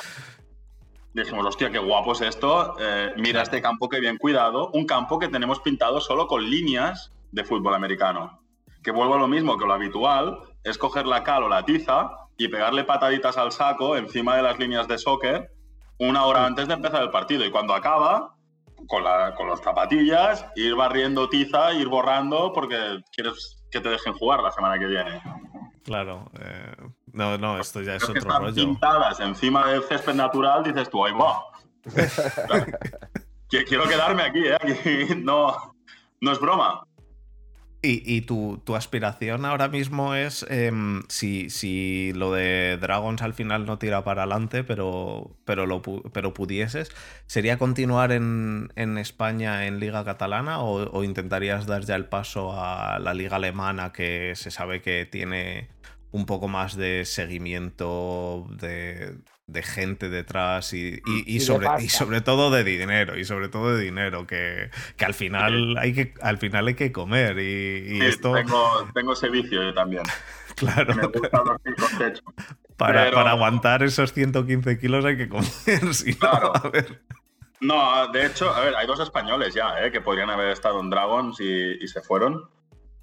[1.14, 2.76] dijimos, hostia, qué guapo es esto.
[2.80, 4.70] eh, mira este campo que bien cuidado.
[4.74, 8.42] Un campo que tenemos pintado solo con líneas de fútbol americano.
[8.84, 12.10] Que vuelvo a lo mismo que lo habitual, es coger la cal o la tiza
[12.38, 15.52] y pegarle pataditas al saco encima de las líneas de soccer
[16.00, 17.46] una hora antes de empezar el partido.
[17.46, 18.36] Y cuando acaba,
[18.88, 24.14] con, la, con las zapatillas, ir barriendo tiza, ir borrando, porque quieres que te dejen
[24.14, 25.22] jugar la semana que viene.
[25.84, 26.30] Claro.
[26.42, 26.76] eh,
[27.14, 28.56] no, no, esto ya es Creo que otro están rollo.
[28.56, 31.44] pintadas encima del césped natural, dices tú, ahí va.
[33.50, 34.56] Quiero quedarme aquí, ¿eh?
[34.56, 35.76] Aquí no,
[36.20, 36.84] no es broma.
[37.86, 43.66] Y, tu, tu aspiración ahora mismo es, em, si, si lo de Dragons al final
[43.66, 46.90] no tira para adelante, pero, pero, lo, pero pudieses,
[47.28, 52.54] ¿sería continuar en, en España en Liga Catalana o, o intentarías dar ya el paso
[52.60, 55.70] a la Liga Alemana que se sabe que tiene
[56.12, 61.68] un poco más de seguimiento de, de gente detrás y, y- y Y de sobre,
[61.84, 65.94] y sobre todo de dinero y sobre todo de dinero que, que al final hay
[65.94, 69.74] que al final hay que comer y, y Sí, esto tengo, tengo ese vicio yo
[69.74, 70.02] también.
[70.56, 72.24] claro Me gusta dormir con techo.
[72.76, 75.46] para, pero- para aguantar esos 115 kilos hay que comer
[75.94, 76.52] si no, Claro.
[76.56, 77.02] a ver
[77.62, 79.92] No, de hecho, a ver, hay dos españoles ya, ¿eh?
[79.92, 82.50] que podrían haber estado en Dragons y, y se fueron.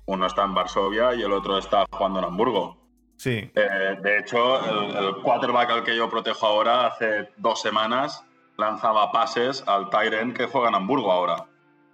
[0.06, 2.81] Uno está en Varsovia y el otro está jugando en Hamburgo.
[3.16, 4.58] Sí Eh, de hecho,
[4.98, 8.24] el, quarterback al que yo protejo ahora, hace dos semanas,
[8.56, 11.46] lanzaba pases al Tyren que juega en Hamburgo ahora,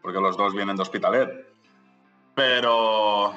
[0.03, 1.47] porque los dos vienen de Hospitalet.
[2.35, 3.33] Pero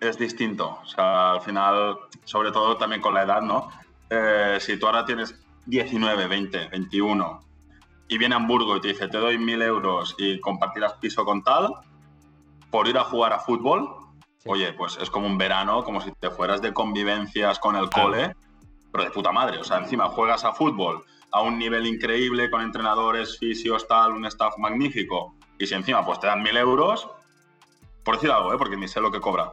[0.00, 0.78] es distinto.
[0.82, 3.70] O sea, al final, sobre todo también con la edad, ¿no?
[4.10, 5.34] Eh, si tú ahora tienes
[5.66, 7.40] 19, 20, 21
[8.08, 11.42] y viene a Hamburgo y te dice, te doy mil euros y compartirás piso con
[11.42, 11.72] tal,
[12.70, 13.88] por ir a jugar a fútbol.
[14.46, 18.10] Oye, pues es como un verano, como si te fueras de convivencias con el Claro.
[18.10, 18.36] cole,
[18.92, 19.58] pero de puta madre.
[19.58, 24.24] O sea, encima juegas a fútbol a un nivel increíble, con entrenadores, fisios, tal, un
[24.26, 27.08] staff magnífico, y si encima pues te dan mil euros,
[28.04, 28.58] por decir algo, ¿eh?
[28.58, 29.52] porque ni sé lo que cobra.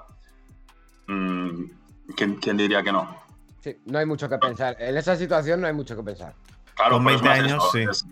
[1.07, 1.63] Mm,
[2.15, 3.17] ¿quién, quién diría que no?
[3.61, 4.75] Sí, no hay mucho que pensar.
[4.79, 6.33] En esa situación no hay mucho que pensar.
[6.75, 7.83] Claro, Con pero es 20 más años, eso, sí.
[7.89, 8.05] es-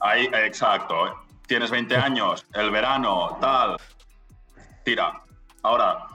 [0.00, 1.06] ahí, exacto.
[1.06, 1.10] ¿eh?
[1.46, 3.76] Tienes 20 años, el verano, tal.
[4.84, 5.22] Tira.
[5.62, 6.06] Ahora,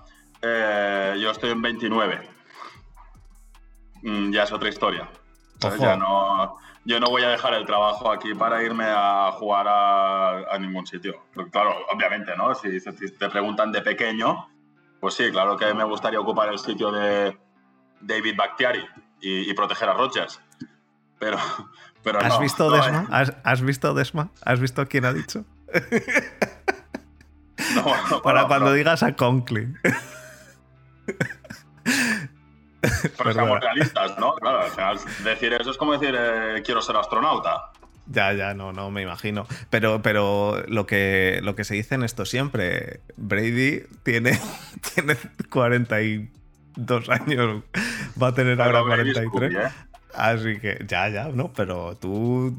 [0.42, 2.30] eh, yo estoy en 29.
[4.04, 5.10] Mm, ya es otra historia.
[6.86, 10.88] yo no voy a dejar el trabajo aquí para irme a jugar a, a ningún
[10.88, 11.26] sitio.
[11.34, 12.56] Porque, claro, obviamente, ¿no?
[12.56, 14.48] Si, si te preguntan de pequeño,
[15.00, 17.38] pues sí, claro que me gustaría ocupar el sitio de
[18.02, 18.86] David Bakhtiari
[19.22, 20.42] y, y proteger a Rodgers.
[21.20, 21.38] Pero,
[22.04, 23.02] pero ¿Has no, visto no, Desma?
[23.04, 23.08] eh.
[23.12, 24.32] ¿Has, has visto Desma?
[24.44, 25.46] ¿Has visto quién ha dicho?
[27.76, 29.78] No, no, Para no, cuando digas a Conklin.
[33.18, 34.34] Pero seamos realistas, ¿no?
[34.36, 37.72] Claro, al final decir eso es como decir eh, quiero ser astronauta.
[38.08, 39.46] Ya, ya, no, no, me imagino.
[39.70, 44.40] Pero, pero lo que, lo que se dice en esto siempre, Brady tiene,
[44.96, 45.16] tiene
[45.50, 47.64] 42 años,
[48.22, 49.28] va a tener ahora Brady 43.
[49.28, 49.89] Scooby, ¿eh?
[50.14, 52.56] Así que, ya, ya, no, pero tú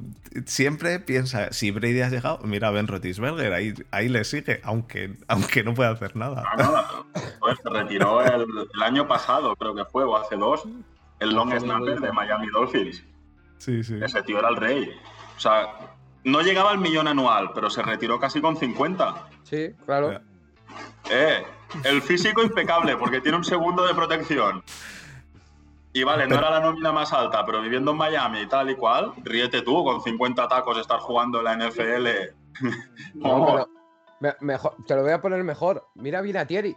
[0.47, 5.17] siempre piensas, si Brady ha llegado, mira a Ben Roethlisberger, ahí, ahí le sigue, aunque,
[5.27, 6.45] aunque no puede hacer nada.
[6.47, 10.63] Ah, no, joder, se retiró el, el año pasado, creo que fue, o hace dos,
[11.19, 13.03] el long snapper de Miami Dolphins.
[13.59, 13.99] Sí, sí.
[14.03, 14.91] Ese tío era el rey.
[15.37, 19.29] O sea, no llegaba al millón anual, pero se retiró casi con 50.
[19.43, 20.21] Sí, claro.
[21.11, 21.45] Eh,
[21.85, 24.63] el físico impecable, porque tiene un segundo de protección.
[25.93, 28.77] Y vale, no era la nómina más alta, pero viviendo en Miami y tal y
[28.77, 32.07] cual, ríete tú, con 50 tacos estar jugando en la NFL.
[33.15, 33.69] No, Oh, pero
[34.21, 35.89] me- mejor, te lo voy a poner mejor.
[35.95, 36.77] Mira Vinatieri.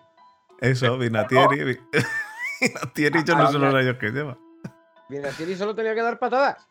[0.60, 1.63] Eso, Vinatieri.
[1.63, 1.80] Vi-
[2.62, 4.38] Vinatieri, yo no sé los años que lleva.
[5.10, 6.67] Vinatieri solo tenía que dar patadas.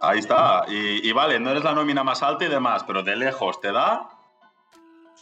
[0.00, 0.64] Ahí está.
[0.68, 3.72] Y, y vale, no eres la nómina más alta y demás, pero de lejos te
[3.72, 4.08] da.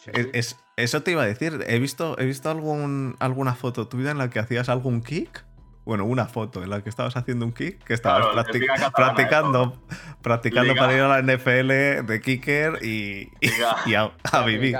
[0.06, 1.64] Es- es- eso te iba a decir.
[1.66, 5.44] He visto, he visto algún, alguna foto tuya en la que hacías algún kick.
[5.86, 8.60] Bueno, una foto en la que estabas haciendo un kick, que estabas Claro, es practic-
[8.60, 9.82] Liga Catalana, practicando,
[10.20, 10.82] practicando Liga.
[10.84, 13.76] para ir a la NFL de kicker y, y- Liga.
[13.86, 14.76] y a, a vivir.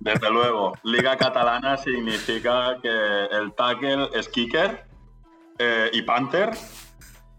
[0.00, 0.74] Desde luego.
[0.84, 2.88] Liga catalana significa que
[3.30, 4.84] el tackle es kicker
[5.58, 6.50] eh, y panther,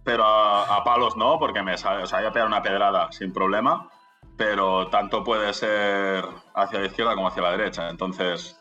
[0.03, 3.12] pero a, a palos no, porque me sale, o sea, voy a pegar una pedrada
[3.12, 3.89] sin problema,
[4.38, 7.89] pero tanto puede ser hacia la izquierda como hacia la derecha.
[7.89, 8.59] Entonces,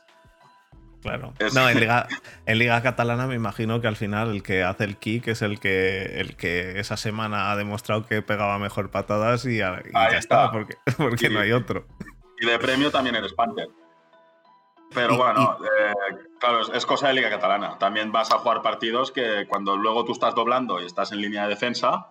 [1.03, 1.33] Claro.
[1.55, 2.09] No, en Liga,
[2.47, 5.61] en Liga Catalana me imagino que al final el que hace el kick es el
[5.61, 10.13] que, el que esa semana ha demostrado que pegaba mejor patadas y, ya y Ahí
[10.13, 10.45] ya está.
[10.47, 11.87] está, porque, porque no hay otro.
[12.41, 13.69] y de premio también eres panther.
[14.95, 17.79] Pero bueno, eh, claro, es, cosa de Liga Catalana.
[17.79, 21.43] También vas a jugar partidos que cuando luego tú estás doblando y estás en línea
[21.43, 22.09] de defensa,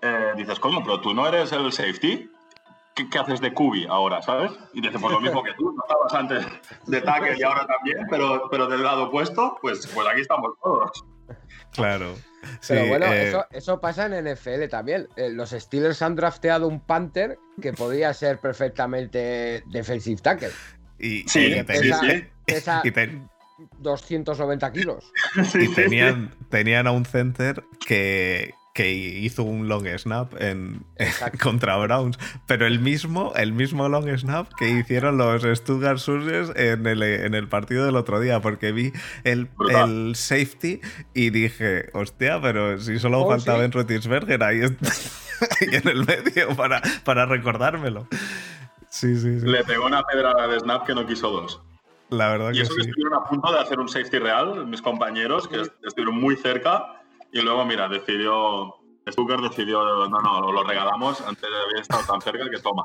[0.00, 2.30] eh, dices, coño, pero tú no eres el safety.
[2.94, 4.52] ¿Qué, haces de cubi ahora, sabes?
[4.74, 6.46] Y dices, pues lo mismo que tú, no estabas antes
[6.86, 11.04] de tackle y ahora también, pero, pero del lado opuesto, pues, pues aquí estamos todos.
[11.72, 12.14] Claro.
[12.68, 15.08] Pero bueno, eh, eso, pasa en NFL también.
[15.16, 20.50] los Steelers han drafteado un Panther que podría ser perfectamente defensive tackle.
[20.98, 21.62] Y, sí,
[22.46, 22.82] pesa,
[23.78, 25.12] 290 kilos.
[25.54, 30.84] y tenían, tenían a un center que, que hizo un long snap en,
[31.42, 36.86] contra Browns, pero el mismo, el mismo long snap que hicieron los Stuttgart Surges en
[36.86, 38.92] el, en el partido del otro día, porque vi
[39.24, 40.80] el, el safety
[41.14, 43.64] y dije, hostia, pero si solo oh, faltaba ¿sí?
[43.64, 48.06] en Rotisberger ahí, ahí, en el medio para, para recordármelo.
[48.88, 49.46] Sí, sí, sí.
[49.46, 51.60] Le pegó una pedrada de snap que no quiso dos.
[52.10, 55.48] La verdad y que eso estuvieron a punto de hacer un safety real, mis compañeros,
[55.48, 57.01] que estuvieron muy cerca.
[57.32, 58.74] Y luego, mira, decidió.
[59.08, 62.84] Stucker decidió, no, no, lo regalamos antes de haber estado tan cerca que toma.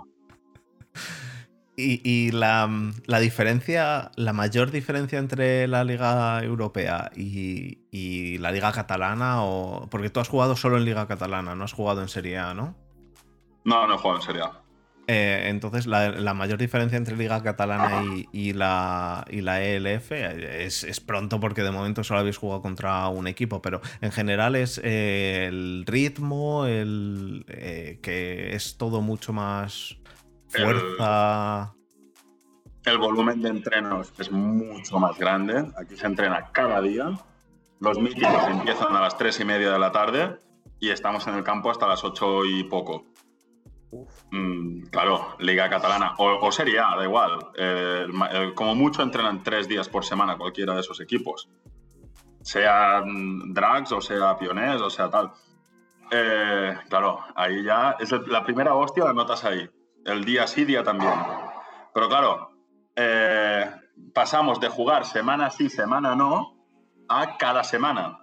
[1.80, 2.68] Y, la,
[3.06, 9.88] la, diferencia, la mayor diferencia entre la Liga Europea y, y, la Liga Catalana, o
[9.92, 12.76] porque tú has jugado solo en Liga Catalana, no has jugado en Serie A, ¿no?
[13.64, 14.67] No, no he jugado en Serie A.
[15.10, 21.64] Eh, entonces, la, mayor diferencia entre Liga Catalana y, la, la, ELF es, pronto porque
[21.64, 26.66] de momento solo habéis jugado contra un equipo, pero en general es eh, el ritmo,
[26.66, 29.98] el eh, que es todo mucho más
[30.50, 31.74] fuerza.
[32.84, 35.72] El, volumen de entrenos es mucho más grande.
[35.78, 37.12] Aquí se entrena cada día.
[37.80, 40.38] Los mítines empiezan a las 3 y media de la tarde
[40.82, 43.06] y estamos en el campo hasta las 8 y poco.
[44.32, 47.40] Mm, claro, Liga Catalana o, sería da igual.
[48.56, 51.50] como mucho entrenan tres días por semana cualquiera de esos equipos.
[52.42, 55.32] Sean drags o sea pionés o sea tal.
[56.12, 59.70] Eh, claro, ahí ya es la primera hostia la notas ahí.
[60.06, 61.14] El día sí, día también.
[61.94, 62.52] Pero claro,
[62.96, 63.70] eh,
[64.14, 66.56] pasamos de jugar semana sí, semana no
[67.10, 68.20] a cada semana.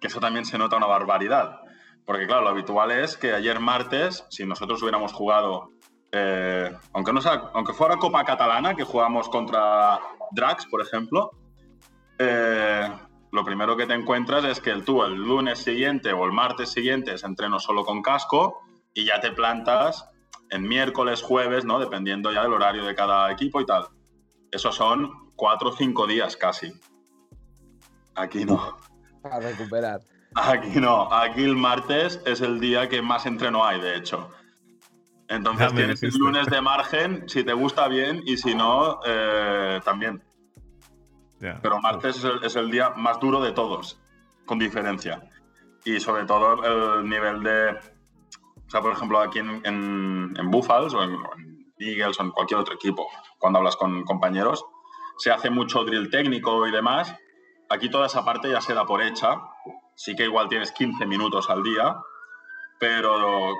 [0.00, 1.60] Que eso también se nota una barbaridad.
[2.04, 5.70] Porque claro, lo habitual es que ayer martes, si nosotros hubiéramos jugado,
[6.10, 7.20] eh, aunque, no
[7.54, 10.00] aunque fuera Copa Catalana, que jugamos contra
[10.32, 11.30] Drax, por ejemplo,
[12.18, 12.88] eh,
[13.32, 17.14] lo primero que te encuentras es que tú el lunes siguiente o el martes siguiente
[17.14, 18.60] es entreno solo con casco
[18.92, 20.08] y ya te plantas
[20.50, 21.78] en miércoles, jueves, ¿no?
[21.78, 23.86] Dependiendo ya del horario de cada equipo y tal.
[24.50, 26.72] Esos son cuatro o cinco días casi.
[28.14, 28.76] Aquí no.
[29.24, 30.00] A recuperar.
[30.34, 34.30] Aquí no, aquí el martes es el día que más entreno hay, de hecho.
[35.28, 40.22] Entonces tienes el lunes de margen, si te gusta bien y si no, eh, también.
[41.38, 44.00] Pero martes es el, día más duro de todos,
[44.46, 45.22] con diferencia.
[45.84, 47.70] Y sobre todo el nivel de...
[47.70, 52.60] O sea, por ejemplo, aquí en, en, Buffalo o en, en Eagles o en cualquier
[52.60, 54.64] otro equipo, cuando hablas con compañeros,
[55.18, 57.14] se hace mucho drill técnico y demás.
[57.68, 59.40] Aquí toda esa parte ya se da por hecha
[60.02, 61.96] sí que igual tienes 15 minutos al día,
[62.80, 63.54] pero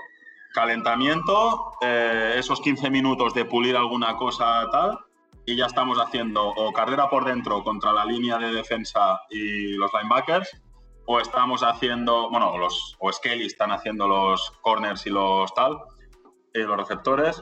[0.53, 4.99] calentamiento, eh, esos 15 minutos de pulir alguna cosa tal,
[5.47, 9.93] y ya estamos haciendo o carrera por dentro contra la línea de defensa y los
[9.93, 10.61] linebackers,
[11.07, 15.79] o estamos haciendo, bueno, los, o Skelly están haciendo los corners y los tal,
[16.53, 17.41] y los receptores,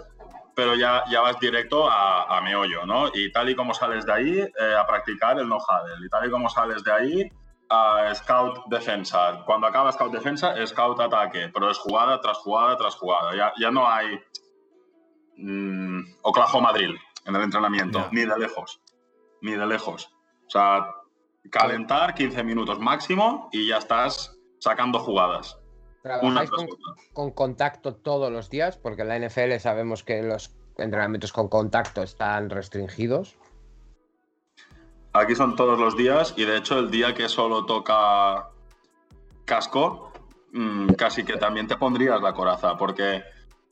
[0.54, 3.08] pero ya, ya vas directo a, meollo, ¿no?
[3.14, 6.30] Y tal y como sales de ahí, eh, a practicar el no-huddle, y tal y
[6.30, 7.30] como sales de ahí,
[7.70, 9.42] a Scout Defensa.
[9.46, 13.34] Cuando acaba Scout Defensa, Scout Ataque, pero es jugada tras jugada tras jugada.
[13.36, 14.20] Ya, ya no hay
[15.36, 18.82] mmm, Oklahoma Drill en el entrenamiento, ni de lejos,
[19.40, 20.12] ni de lejos.
[20.46, 20.94] O sea,
[21.50, 25.56] calentar 15 minutos máximo y ya estás sacando jugadas.
[26.02, 26.66] ¿Trabajáis con,
[27.12, 28.78] con, contacto todos los días?
[28.78, 33.36] Porque en la NFL sabemos que los entrenamientos con contacto están restringidos.
[35.20, 38.48] Aquí son todos los días y de hecho el día que solo toca
[39.44, 40.12] casco,
[40.52, 43.22] mm, casi que también te pondrías la coraza, porque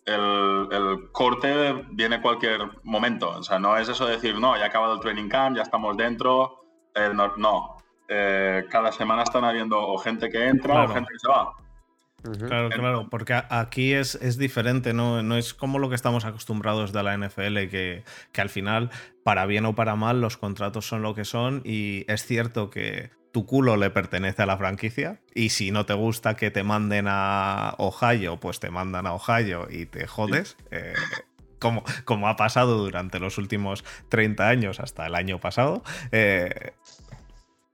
[0.04, 3.30] el, corte viene cualquier momento.
[3.30, 5.62] O sea, no es eso de decir, no, ya ha acabado el training camp, ya
[5.62, 6.64] estamos dentro.
[6.94, 7.76] Eh, no,
[8.08, 11.54] eh, cada semana están habiendo o gente que entra o gente que se va.
[12.22, 15.22] Claro, claro, porque aquí es, es, diferente, ¿no?
[15.22, 18.02] no es como lo que estamos acostumbrados de la NFL, que,
[18.32, 18.90] que, al final,
[19.22, 23.10] para bien o para mal, los contratos son lo que son y es cierto que
[23.32, 27.06] tu culo le pertenece a la franquicia y si no te gusta que te manden
[27.08, 30.56] a Ohio, pues te mandan a Ohio y te jodes.
[30.72, 30.94] Eh,
[31.58, 35.82] como, como ha pasado durante los últimos 30 años hasta el año pasado.
[36.12, 36.72] Eh,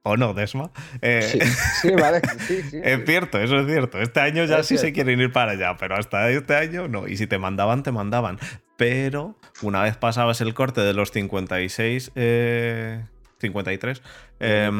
[0.06, 0.70] ¿O no, Desma?
[1.00, 1.40] Eh,
[1.80, 2.20] sí, vale.
[2.48, 3.98] es cierto, eso es cierto.
[3.98, 7.08] Este año ya sí se quieren ir para allá, pero hasta este año no.
[7.08, 8.38] Y si te mandaban, te mandaban.
[8.76, 12.12] Pero una vez pasabas el corte de los 56,
[13.38, 14.02] 53,
[14.40, 14.70] eh,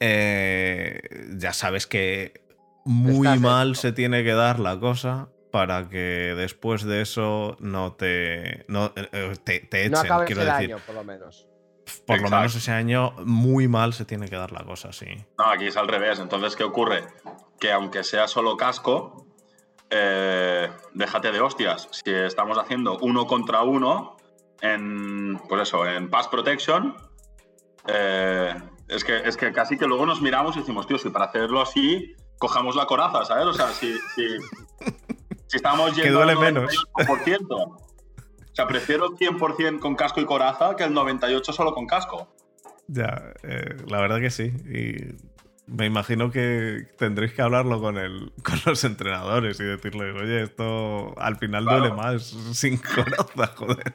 [0.00, 2.40] em, ya sabes que
[2.86, 8.64] muy mal se tiene que dar la cosa para que después de eso no te,
[8.68, 9.92] no, te, echen.
[9.92, 11.46] No acabes el año, por lo menos
[12.06, 15.06] por lo menos ese año muy mal se tiene que dar la cosa, sí.
[15.38, 16.18] No, aquí es al revés.
[16.18, 17.04] Entonces, ¿qué ocurre?
[17.60, 19.26] Que aunque sea solo casco,
[19.90, 21.88] eh, déjate de hostias.
[21.92, 24.16] Si estamos haciendo uno contra uno
[24.60, 26.96] en, pues eso, en Pass Protection,
[27.86, 28.54] eh,
[28.88, 31.60] es, que, es que casi que luego nos miramos y decimos, tío, si para hacerlo
[31.60, 33.46] así, cojamos la coraza, ¿sabes?
[33.46, 34.26] O sea, si, si,
[35.46, 36.86] si estamos yendo que duele menos.
[36.92, 37.16] O
[38.56, 42.28] sea, prefiero 100% con casco y coraza que el 98 solo con casco.
[42.88, 44.44] Ya, eh, la verdad que sí.
[44.44, 45.14] Y
[45.66, 51.14] me imagino que tendréis que hablarlo con, el, con los entrenadores y decirles, oye, esto
[51.18, 53.92] al final duele más sin coraza, joder.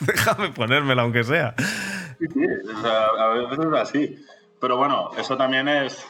[0.00, 1.54] Déjame ponérmela aunque sea.
[2.18, 2.44] Sí, sí,
[2.86, 4.24] a veces es así.
[4.60, 6.06] Pero bueno, eso también es,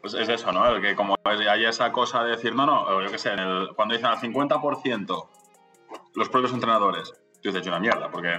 [0.00, 0.66] pues es eso, ¿no?
[0.66, 3.30] El que como hay esa cosa de decir, no, no, yo qué sé,
[3.76, 5.28] cuando dicen al 50%,
[6.14, 8.38] los propios entrenadores, yo te hecho una mierda, porque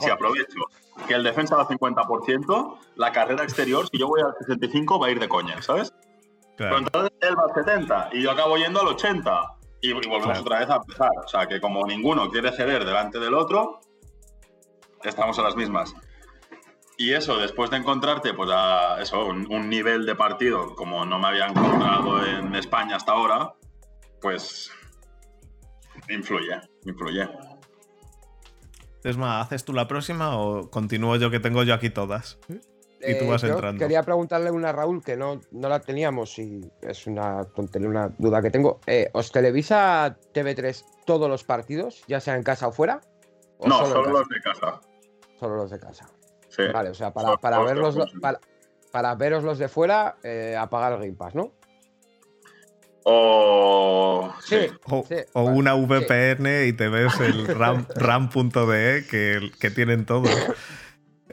[0.00, 0.58] si aprovecho
[1.06, 5.10] que el defensa da 50%, la carrera exterior, si yo voy al 65, va a
[5.10, 5.92] ir de coña, ¿sabes?
[6.56, 10.58] Pero entonces él va al 70 y yo acabo yendo al 80 y, volvemos otra
[10.60, 11.10] vez a empezar.
[11.24, 13.80] O sea, que como ninguno quiere ceder delante del otro,
[15.02, 15.94] estamos a las mismas.
[16.98, 21.28] Y eso, después de encontrarte pues a eso, un, nivel de partido como no me
[21.28, 23.54] había encontrado en España hasta ahora,
[24.20, 24.70] pues
[26.10, 27.26] influye, influye.
[29.04, 32.38] Esma, ¿haces tú la próxima o continúo yo que tengo yo aquí todas?
[33.02, 33.78] Y tú vas eh, entrando.
[33.78, 38.08] Quería preguntarle una a Raúl que no, no la teníamos y es una tontería, una
[38.18, 38.80] duda que tengo.
[38.86, 43.00] Eh, ¿Os televisa TV3 todos los partidos, ya sea en casa o fuera?
[43.64, 44.80] no, solo, los de casa.
[45.38, 46.06] Solo los de casa.
[46.48, 46.62] Sí.
[46.72, 48.40] Vale, o sea, para, para verlos, para,
[48.90, 51.52] para, veros los de fuera, eh, apagar el Game Pass, ¿no?
[53.04, 54.32] O,
[55.32, 57.46] o, una VPN y te ves el
[57.96, 60.28] ram.de que, que tienen todo.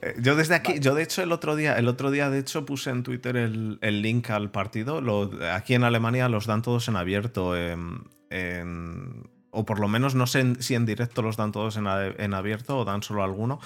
[0.01, 2.65] Eh, yo desde aquí, yo de hecho el otro día, el otro día de hecho
[2.65, 5.01] puse en Twitter el, link al partido.
[5.51, 7.53] aquí en Alemania los dan todos en abierto.
[9.49, 12.77] o por lo menos no sé si en directo los dan todos en, en abierto
[12.77, 13.59] o dan solo alguno,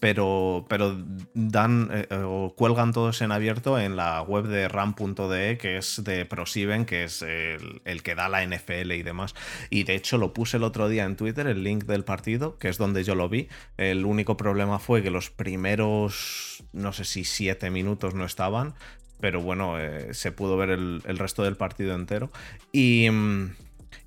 [0.00, 0.96] pero, pero
[1.34, 6.26] dan eh, o cuelgan todos en abierto en la web de ram.de, que es de
[6.26, 9.34] ProSieben, que es el, que da la NFL y demás.
[9.70, 12.68] Y de hecho lo puse el otro día en Twitter, el link del partido, que
[12.68, 13.48] es donde yo lo vi.
[13.78, 18.74] El único problema fue que los primeros, no sé si siete minutos no estaban,
[19.20, 22.30] pero bueno, eh, se pudo ver el, resto del partido entero.
[22.72, 23.08] Y.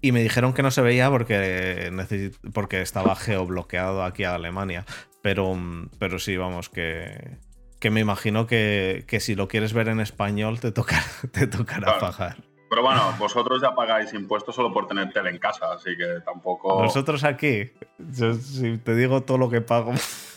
[0.02, 1.92] Y me dijeron que no se veía porque,
[2.54, 4.86] porque estaba geobloqueado aquí a Alemania.
[5.22, 5.58] Pero,
[5.98, 7.38] pero sí, vamos, que,
[7.80, 11.02] que me imagino que, si lo quieres ver en español te, toca,
[11.32, 12.38] te tocará pagar.
[12.70, 16.84] Pero bueno, vosotros ya pagáis impuestos solo por tener tele en casa, así que tampoco.
[16.84, 19.94] Nosotros aquí, yo, si te digo todo lo que pago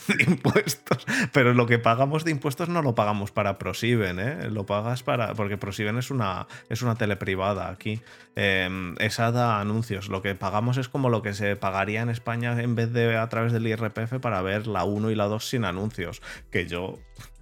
[0.08, 4.50] de impuestos, pero lo que pagamos de impuestos no lo pagamos para ProSieben, ¿eh?
[4.50, 5.34] Lo pagas para.
[5.34, 8.00] Porque ProSieben es una, es una tele privada aquí.
[8.34, 10.08] Em, esa da anuncios.
[10.08, 13.28] Lo que pagamos es como lo que se pagaría en España en vez de a
[13.28, 16.22] través del IRPF para ver la 1 y la 2 sin anuncios.
[16.50, 16.98] Que yo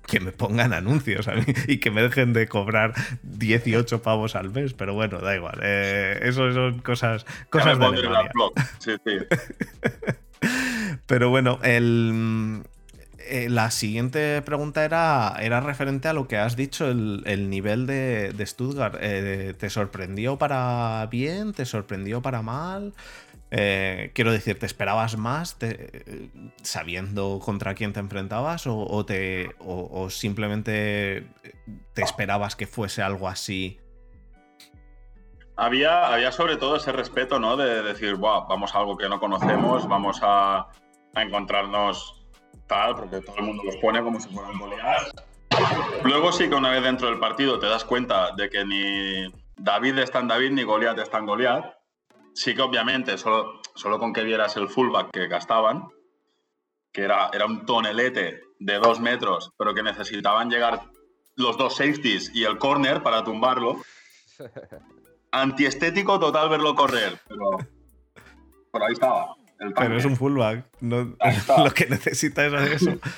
[0.07, 4.51] que me pongan anuncios a mí y que me dejen de cobrar 18 pavos al
[4.51, 5.61] mes, pero bueno, da igual.
[5.63, 8.31] Eh, eso son cosas, cosas de Alemania.
[8.79, 9.19] Sí, sí.
[11.11, 12.63] pero bueno, el,
[13.19, 18.33] eh, la siguiente pregunta era, era referente a lo que has dicho, el, nivel de,
[18.47, 18.95] Stuttgart.
[19.01, 21.53] Eh, ¿Te sorprendió para bien?
[21.53, 22.95] ¿Te sorprendió para mal?
[23.51, 25.57] Eh, quiero decir, ¿te esperabas más
[26.63, 31.27] sabiendo contra quién te enfrentabas o, te, o, simplemente
[31.93, 33.81] te esperabas que fuese algo así?
[35.57, 37.57] Había, había sobre todo ese respeto, ¿no?
[37.57, 40.69] De decir, vamos a algo que no conocemos, vamos a,
[41.15, 42.25] encontrarnos
[42.67, 45.11] tal, porque todo el mundo los pone como si fueran goleadas.
[46.05, 49.99] Luego sí que una vez dentro del partido te das cuenta de que ni David
[49.99, 51.81] está en David ni Goliat está en Goliat
[52.35, 55.89] sí que obviamente solo, solo con que vieras el fullback que gastaban,
[56.93, 60.83] que era, era un tonelete de dos metros, pero que necesitaban llegar
[61.37, 63.77] los dos safeties y el corner para tumbarlo.
[65.33, 67.59] Antiestético total verlo correr, pero,
[68.73, 69.37] por ahí estaba.
[69.77, 70.65] Pero es un fullback.
[70.81, 71.17] No,
[71.65, 72.99] lo que necesita es eso.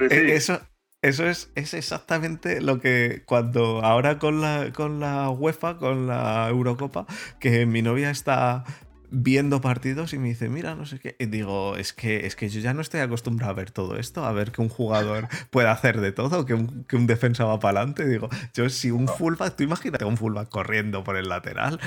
[0.00, 0.14] Sí, sí.
[0.16, 0.60] Eh, Eso,
[1.02, 6.48] eso es, es exactamente lo que cuando ahora con la, con la UEFA, con la
[6.48, 7.04] Eurocopa,
[7.38, 8.64] que mi novia está
[9.10, 11.16] viendo partidos y me dice, mira, no sé qué.
[11.18, 14.24] Y digo, es que, es que yo ya no estoy acostumbrado a ver todo esto,
[14.24, 17.58] a ver que un jugador puede hacer de todo, que un, que un defensa va
[17.60, 18.06] para adelante.
[18.06, 21.80] Digo, yo si un fullback, tú imagínate un fullback corriendo por el lateral.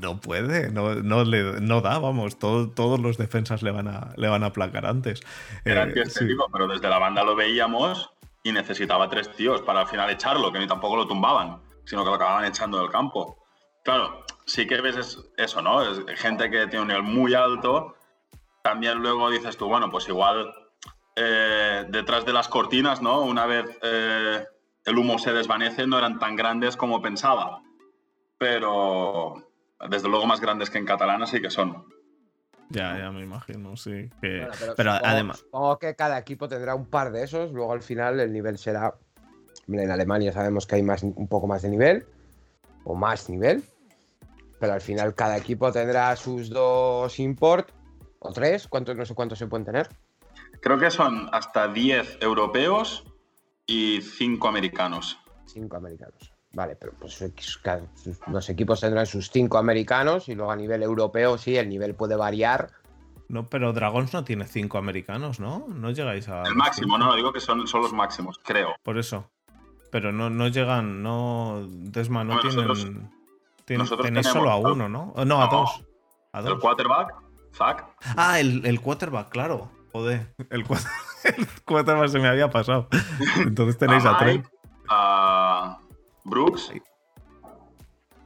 [0.00, 4.14] No puede, no, no, le, no da, vamos, todo- todos los defensas le van a,
[4.16, 5.20] le van a aplacar antes.
[5.64, 8.08] Era Eh, antiestético, pero desde la banda lo veíamos
[8.42, 12.08] y necesitaba tres tíos para al final echarlo, que ni tampoco lo tumbaban, sino que
[12.08, 13.44] lo acababan echando del campo.
[13.84, 15.82] Claro, sí que ves es- eso, ¿no?
[15.82, 17.94] Es gente que tiene un nivel muy alto.
[18.62, 20.52] También luego dices tú, bueno, pues igual
[21.16, 23.22] eh, detrás de las cortinas, ¿no?
[23.22, 24.44] Una vez eh,
[24.84, 27.62] el humo se desvanece, no eran tan grandes como pensaba.
[28.38, 29.34] Pero
[29.88, 31.84] desde luego más grandes que en catalana sí que son.
[32.70, 34.08] Ya, ya me imagino, sí.
[34.20, 37.72] que- Bueno, pero supongo, además, supongo que cada equipo tendrá un par de esos, luego
[37.72, 38.94] al final el nivel será.
[39.68, 42.06] En Alemania sabemos que hay más, un poco más de nivel,
[42.84, 43.62] o más nivel,
[44.60, 47.70] pero al final cada equipo tendrá sus dos import,
[48.20, 49.88] o tres, ¿cuántos, no sé cuántos se pueden tener.
[50.60, 53.04] Creo que son hasta 10 europeos
[53.66, 55.18] y 5 americanos.
[55.46, 56.32] Cinco americanos.
[56.52, 57.24] Vale, pero pues
[58.26, 62.16] los equipos tendrán sus cinco americanos y luego a nivel europeo sí, el nivel puede
[62.16, 62.70] variar.
[63.28, 65.66] no, pero Dragons no tiene cinco americanos, ¿no?
[65.68, 66.42] No llegáis a.
[66.42, 66.98] El máximo, cinco.
[66.98, 68.74] no, digo que son, son los máximos, creo.
[68.82, 69.30] Por eso.
[69.92, 71.64] Pero no, no llegan, no.
[71.68, 72.66] Desma, no Bueno, tienen.
[72.66, 73.02] nosotros-
[73.68, 75.12] nosotros tenéis tenemos solo a uno, ¿no?
[75.16, 75.84] Oh, No, a dos.
[76.32, 77.14] A El quarterback,
[77.54, 77.86] Zach,
[78.16, 79.70] Ah, el, el quarterback, claro.
[79.92, 80.32] Joder.
[80.50, 80.60] El,
[81.24, 82.88] el quarterback se me había pasado.
[83.38, 84.40] Entonces tenéis a, a tres.
[84.88, 85.78] A
[86.24, 86.72] Brooks,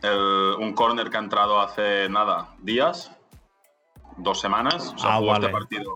[0.03, 3.11] el- un corner que ha entrado hace nada, días,
[4.19, 5.47] dos semanas, o sea, Ah, jugó vale.
[5.47, 5.95] este partido.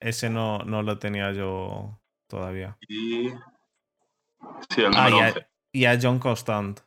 [0.00, 2.76] Ese no, no lo tenía yo todavía.
[2.88, 3.28] Y.
[4.70, 5.46] Sí, el Ah, número y a, 11.
[5.72, 6.80] y a John Constant.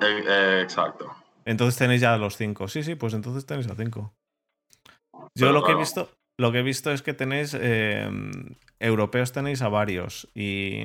[0.00, 1.14] Eh, eh, exacto.
[1.44, 2.68] Entonces tenéis ya los cinco.
[2.68, 4.12] Sí, sí, pues entonces tenéis a cinco.
[5.12, 8.10] Yo Pero lo que he visto, lo que he visto es que tenéis eh,
[8.78, 10.84] europeos tenéis a varios y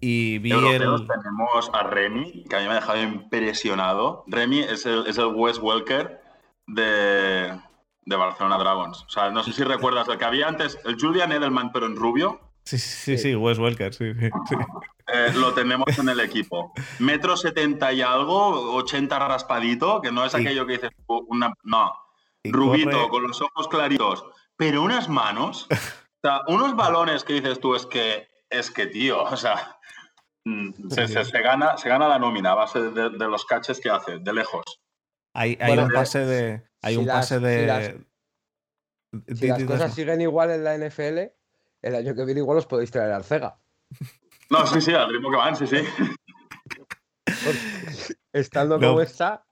[0.00, 4.24] y vi Europeos el tenemos a Remy, que a mí me ha dejado impresionado.
[4.26, 6.20] Remy es el, es el Wes Welker
[6.66, 7.58] de,
[8.04, 9.02] de Barcelona Dragons.
[9.04, 11.96] O sea, no sé si recuerdas el que había antes, el Julian Edelman, pero en
[11.96, 12.38] rubio.
[12.64, 13.22] Sí, sí, sí, Sí.
[13.30, 14.54] sí, Wes Welker, sí, sí, sí.
[15.06, 16.72] Eh, lo tenemos en el equipo.
[16.98, 21.52] Metro setenta y algo, 80 raspadito, que no es Y- aquello que dices, tú, una,
[21.62, 21.92] no,
[22.44, 24.24] rubito, corre- con los ojos claritos,
[24.56, 25.66] pero unas manos,
[26.16, 29.78] o sea, unos balones que dices tú, es que, es que tío, o sea,
[30.46, 34.18] mm, se, gana, se gana la nómina a base de, de los caches que hace,
[34.20, 34.64] de lejos.
[35.34, 37.94] hay, hay Bueno, un pero pase de hay si un las- pase si de las-
[39.58, 41.30] Si cosas siguen igual en la NFL,
[41.84, 43.56] el año que viene igual os podéis traer al Cega.
[44.50, 45.78] No, sí, sí, al ritmo que van, sí, sí.
[48.32, 48.88] Estando No.
[48.88, 49.44] como está,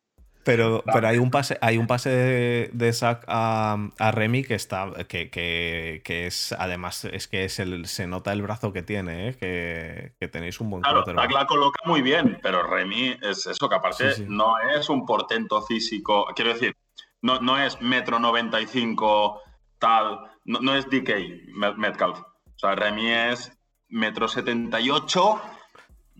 [0.45, 4.55] Pero, pero hay un pase, hay un pase de, de sack a, a Remy que
[4.57, 4.91] está.
[5.07, 6.53] Que, que- que es.
[6.59, 9.37] Además, es que es el, se nota el brazo que tiene, ¿eh?
[9.37, 11.05] que, que tenéis un buen Claro.
[11.05, 14.26] Zach la coloca muy bien, pero Remy es eso, que aparte Sí, sí.
[14.28, 16.26] no es un portento físico.
[16.35, 16.76] Quiero decir,
[17.20, 19.41] no, no es metro 95,
[19.78, 20.18] tal.
[20.45, 21.09] No, no es DK
[21.57, 22.18] Met- Metcalf.
[22.20, 23.53] O sea, Remy es
[23.88, 25.40] metro 78.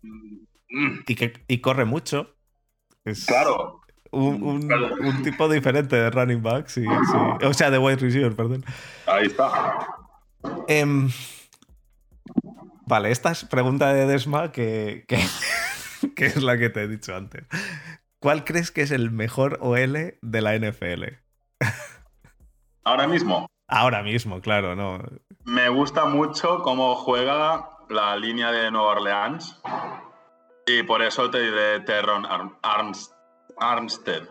[0.03, 2.35] Mm, Y, que, y corre mucho.
[3.05, 4.95] Es Claro, Un, un- Claro.
[5.01, 7.47] un tipo diferente de running back, sí, sí.
[7.47, 8.65] O sea, de wide receiver, perdón.
[9.07, 9.87] ahí está.
[10.69, 11.09] Em,
[12.87, 15.19] vale, esta es pregunta de Desma que, que,
[16.17, 17.45] que es la que te he dicho antes.
[18.19, 21.05] ¿Cuál crees que es el mejor OL de la NFL?
[22.85, 24.99] Ahora mismo, Ahora mismo, claro, no.
[25.45, 29.59] me gusta mucho cómo juega la línea de Nueva Orleans.
[30.67, 33.15] Y por eso te diré Terron Arm- Arms-
[33.59, 34.29] Armstead.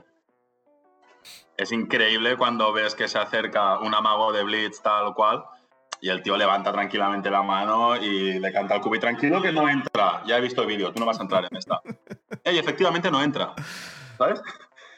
[1.58, 5.44] Es increíble cuando ves que se acerca un amago de Blitz tal cual
[6.00, 9.68] y el tío levanta tranquilamente la mano y le canta al cubi tranquilo que no
[9.70, 10.24] entra.
[10.26, 11.82] Ya he visto el vídeo, tú no vas a entrar en esta.
[12.44, 13.54] Ey, efectivamente no entra.
[14.18, 14.42] ¿Sabes?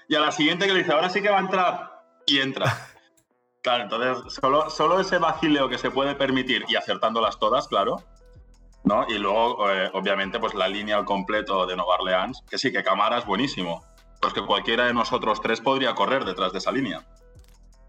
[0.07, 2.03] Y a la siguiente que le dice, ahora sí que va a entrar.
[2.25, 2.65] Y entra.
[3.63, 8.03] Claro, entonces solo, solo ese vacileo que se puede permitir y acertándolas todas, claro.
[8.83, 9.05] ¿no?
[9.07, 12.83] Y luego, eh, obviamente, pues la línea al completo de Nueva Orleans, que sí, que
[12.83, 13.81] Camara es buenísimo.
[14.21, 17.05] Pues que cualquiera de nosotros tres podría correr detrás de esa línea.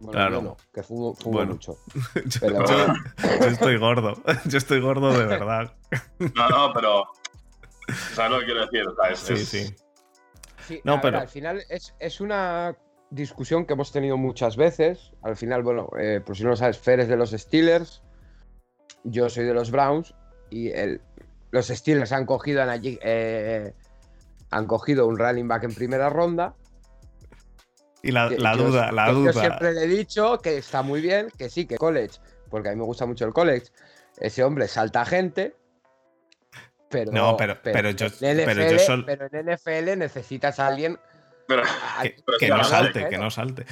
[0.01, 0.57] bueno, Claro.
[0.73, 1.53] que fumo, fumo Bueno.
[1.55, 1.77] mucho.
[2.25, 2.87] Yo, Pero- yo-
[3.41, 4.15] yo estoy gordo.
[4.45, 5.75] Yo estoy gordo de verdad.
[6.19, 7.05] No, no, pero.
[8.13, 8.87] ¿Sabes lo que quiero decir?
[8.89, 9.75] O sea, es- Sí, es- sí.
[10.67, 12.77] Sí, No, ver, pero- al final es, es una
[13.15, 15.13] discusión que hemos tenido muchas veces.
[15.23, 18.03] Al final, bueno, eh, por si no lo sabes, Fer es de los Steelers,
[19.05, 20.15] yo soy de los Browns
[20.51, 21.01] y el,
[21.51, 23.73] los Steelers han cogido, Najee- eh,
[24.51, 26.55] han cogido un running back en primera ronda.
[28.03, 29.33] Y la, que la yo- duda, la duda.
[29.33, 32.19] Yo siempre le he dicho que está muy bien, que sí, que college,
[32.51, 33.67] porque a mí me gusta mucho el college.
[34.19, 35.57] Ese hombre salta gente.
[36.91, 40.67] Pero, No, pero- pero yo- en NFL, pero yo sol- pero en NFL necesitas a
[40.69, 40.99] alguien
[41.47, 41.63] Pero,
[42.03, 43.65] Que, Pero que sí, no salte, que no salte.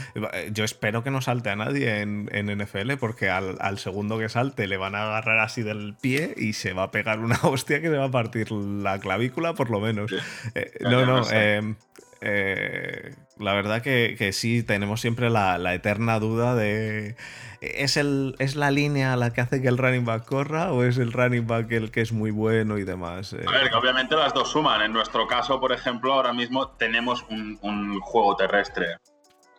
[0.53, 4.29] Yo espero que no salte a nadie en, en NFL porque al, al segundo que
[4.29, 7.81] salte le van a agarrar así del pie y se va a pegar una hostia
[7.81, 10.11] que se va a partir la clavícula por lo menos.
[10.11, 10.17] Sí.
[10.55, 11.23] Eh, Ya, no, no.
[11.33, 11.75] eh,
[12.21, 17.17] eh, la verdad que, que sí, tenemos siempre la, la eterna duda de
[17.63, 20.99] ¿es, el, ¿es la línea la que hace que el running back corra o es
[20.99, 23.33] el running back el que es muy bueno y demás?
[23.33, 24.83] Eh, A ver, que obviamente las dos suman.
[24.83, 28.99] En nuestro caso, por ejemplo, ahora mismo tenemos un, un juego terrestre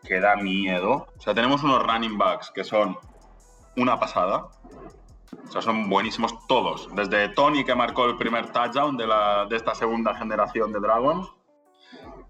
[0.03, 1.07] que da miedo.
[1.17, 2.97] O sea, tenemos unos running backs que son
[3.77, 4.47] una pasada.
[5.47, 6.89] O sea, son buenísimos todos.
[6.95, 11.27] Desde Tony, que marcó el primer touchdown de, la, de esta segunda generación de Dragons,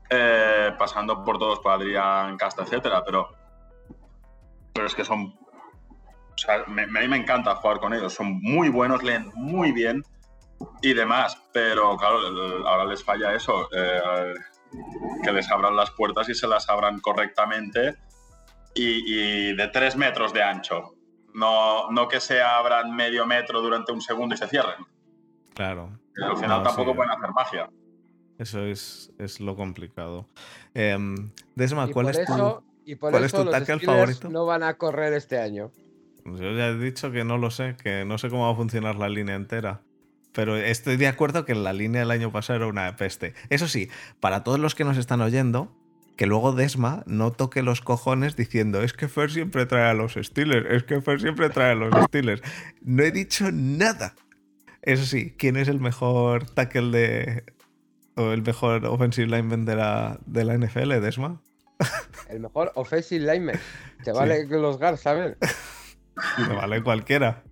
[0.10, 3.04] eh, pasando por todos, por Adrián Casta, etcétera.
[3.06, 3.30] Pero,
[4.74, 5.36] pero es que son.
[6.34, 8.14] O sea, me- me- a mí me encanta jugar con ellos.
[8.14, 10.04] Son muy buenos, leen muy bien
[10.82, 11.38] y demás.
[11.54, 13.68] Pero claro, el- ahora les falla eso.
[13.76, 14.34] eh,
[15.24, 17.96] que les abran las puertas y se las abran correctamente
[18.74, 19.04] y,
[19.52, 20.96] y de tres metros de ancho.
[21.36, 24.84] No, no que se abran medio metro durante un segundo y se cierren.
[25.54, 26.00] claro.
[26.16, 26.96] Que al final No, tampoco sí.
[26.98, 27.70] pueden hacer magia.
[28.40, 30.28] Eso es, es lo complicado.
[30.74, 32.34] Em, Desma, ¿cuál es tu...?
[32.34, 33.86] eso, y por cuál es tu los tackle Steelers
[34.20, 34.30] favorito?
[34.30, 35.72] no van a correr este año.
[36.26, 38.96] Yo ya he dicho que no lo sé, que no sé cómo va a funcionar
[38.96, 39.82] la línea entera.
[40.32, 43.34] Pero estoy de acuerdo que la línea del año pasado era una peste.
[43.50, 45.76] Eso sí, para todos los que nos están oyendo,
[46.18, 50.14] que luego Desma no toque los cojones diciendo es que Fer siempre trae a los
[50.14, 52.42] Steelers, es que Fer siempre trae a los Steelers.
[52.82, 54.16] No he dicho nada.
[54.82, 57.44] Eso sí, ¿quién es el mejor tackle de...
[58.16, 61.42] o el mejor offensive lineman de la, de la NFL, Desma?
[62.30, 63.60] El mejor offensive lineman.
[64.04, 64.18] Te Sí.
[64.18, 65.38] vale que los Gars, ¿sabes?
[66.48, 67.44] Me vale cualquiera.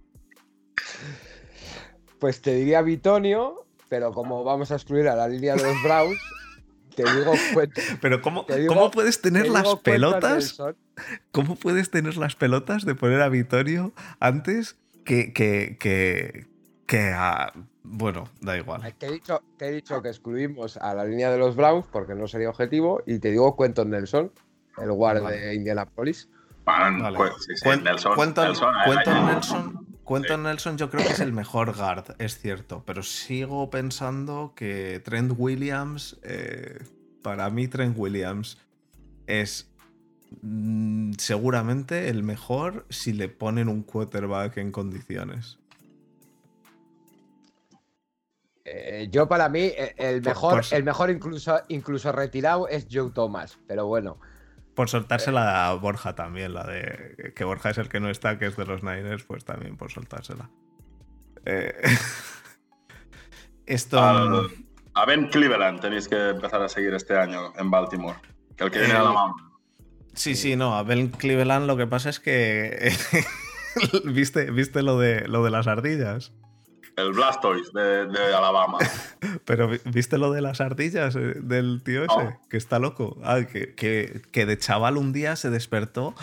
[2.20, 6.20] Pues te diría Bitonio, pero como vamos a excluir a la línea de los Browns,
[6.96, 7.82] te digo cuento.
[8.02, 10.58] Pero ¿cómo, Te digo- ¿cómo puedes tener te las pelotas?
[11.32, 16.46] ¿Cómo puedes tener las pelotas de poner a Vitorio antes que, que, que,
[16.86, 17.54] que a...
[17.84, 18.82] Bueno, da igual.
[19.00, 22.14] Te he, dicho, te he dicho que excluimos a la línea de los Browns porque
[22.14, 24.32] no sería objetivo y te digo Quentin Nelson,
[24.78, 25.38] el guard Vale.
[25.40, 26.30] de Indianapolis.
[26.66, 27.18] Vale.
[27.40, 27.54] sí,
[29.26, 29.88] Nelson,
[30.38, 35.34] Nelson, yo creo que es el mejor guard, es cierto, pero sigo pensando que Trent
[35.38, 36.80] Williams, eh,
[37.22, 38.58] para mí Trent Williams
[39.28, 39.72] es
[40.42, 45.58] mm, seguramente el mejor si le ponen un quarterback en condiciones.
[48.64, 52.88] Eh, yo para mí eh, el Por- mejor, por- el mejor incluso, incluso retirado es
[52.92, 54.18] Joe Thomas, pero bueno.
[54.82, 58.48] Por soltársela a Borja también, la de que Borja es el que no está, que
[58.48, 60.50] es de los Niners, pues también por soltársela.
[61.46, 61.72] Eh,
[63.68, 64.02] Esto.
[64.04, 64.48] Al-
[64.96, 68.18] a Ben Cleveland tenéis que empezar a seguir este año en Baltimore.
[68.58, 69.36] Que el que viene Eh, a la mano.
[70.16, 70.76] Sí, sí, no.
[70.76, 72.92] A Ben Cleveland lo que pasa es que.
[74.06, 76.34] ¿Viste, ¿Viste lo de, lo de las ardillas?
[76.98, 78.78] El Blastoise de, de Alabama.
[79.46, 82.18] Pero vi- ¿viste lo de las ardillas eh, del tío ese?
[82.18, 82.40] No.
[82.50, 83.18] Que está loco.
[83.24, 86.16] Ah, que, que- que de chaval un día se despertó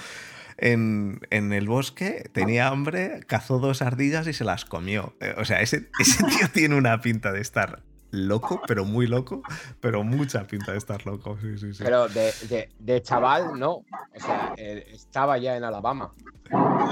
[0.57, 5.15] en, en el bosque, tenía hambre, cazó dos ardillas y se las comió.
[5.21, 9.43] Eh, o sea, ese, ese tío tiene una pinta de estar loco, pero muy loco,
[9.81, 11.37] pero mucha pinta de estar loco.
[11.41, 11.83] Sí, sí, sí.
[11.85, 13.73] Pero de, de- de chaval, no.
[13.77, 13.85] O
[14.17, 16.13] sea, eh, estaba ya en Alabama.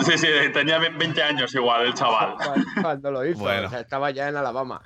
[0.04, 2.34] Sí, sí, tenía 20 años igual el chaval.
[2.82, 3.38] Cuando, lo hizo.
[3.40, 3.68] Bueno.
[3.68, 4.82] O sea, estaba ya en Alabama.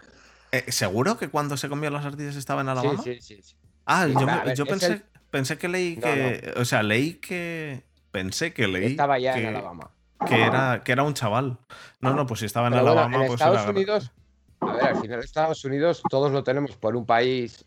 [0.53, 3.03] Eh, ¿Seguro que cuando se comió las ardillas estaba en Alabama?
[3.03, 3.43] Sí, sí, sí.
[3.43, 3.57] sí.
[3.87, 6.55] Ah, Sí, yo, ver, pensé, el- pensé que leí No, que.
[6.57, 7.85] O sea, leí que.
[8.13, 8.87] Pensé que leí.
[8.93, 9.91] Estaba ya que, en Alabama.
[10.27, 11.59] que era, que era un chaval.
[12.01, 14.13] No, no, pues si estaba en Pero bueno, Alabama, en pues Estados era- Unidos,
[14.61, 17.65] a ver, al final Estados Unidos todos lo tenemos por un país.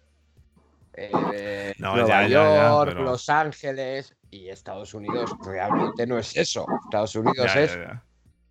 [0.96, 6.18] eh, No, Nueva ya, ya, ya, York, pero- Los Ángeles y Estados Unidos realmente no
[6.20, 6.66] es eso.
[6.86, 8.04] Estados Unidos Ya, es ya, ya.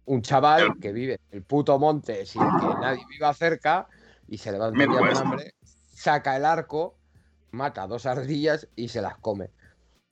[0.07, 3.87] un chaval que vive en el puto monte sin que nadie viva cerca
[4.27, 5.55] y se levanta un día con hambre,
[5.95, 6.97] saca el arco,
[7.53, 9.51] mata dos ardillas y se las come.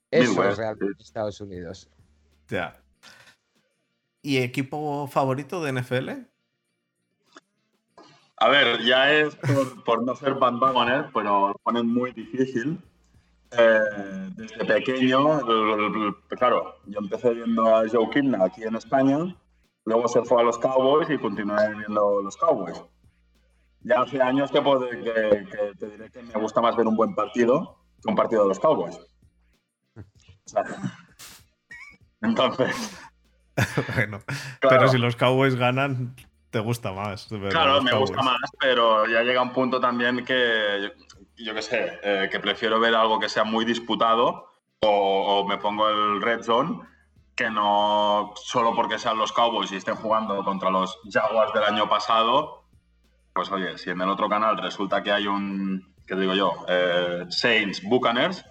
[0.09, 1.89] Eso Midwest, es realmente Estados Unidos.
[2.47, 2.77] Ya.
[4.21, 6.09] ¿Y equipo favorito de NFL?
[8.41, 12.81] A ver, ya es por, por no ser bandwagoner, pero lo ponen muy difícil.
[13.51, 15.41] eh, desde pequeño,
[16.29, 19.35] claro, yo empecé viendo a Joe Kimna aquí en España,
[19.85, 22.83] luego se fue a los Cowboys y continué viendo los Cowboys.
[23.81, 27.77] Ya hace años que, que, te diré que me gusta más ver un buen partido
[28.01, 28.99] que un partido de los Cowboys.
[32.21, 32.99] entonces.
[33.95, 34.19] bueno,
[34.61, 36.15] pero si los Cowboys ganan,
[36.51, 37.27] te gusta más.
[37.49, 40.91] Claro, me gusta más, pero ya llega un punto también que
[41.37, 44.49] yo qué sé, eh, que prefiero ver algo que sea muy disputado
[44.81, 46.81] o, me pongo el red zone
[47.35, 51.87] que no solo porque sean los Cowboys y estén jugando contra los Jaguars del año
[51.89, 52.65] pasado,
[53.33, 56.65] pues oye, si en el otro canal resulta que hay un, ¿qué digo yo?
[56.67, 58.45] Eh, Saints Buccaneers,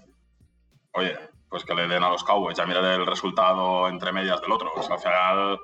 [0.92, 1.16] oye,
[1.48, 4.72] pues que le den a los Cowboys, ya mirar el resultado entre medias del otro.
[4.74, 5.60] O sea, al final,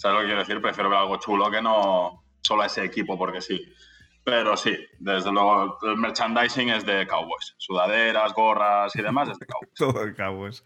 [0.00, 0.62] ¿sabes lo que quiero decir?
[0.62, 3.62] Prefiero ver algo chulo que no solo a ese equipo porque sí.
[4.24, 7.54] Pero sí, desde luego el merchandising es de Cowboys.
[7.58, 9.74] Sudaderas, gorras y demás es de Cowboys.
[9.76, 10.64] Todo de Cowboys.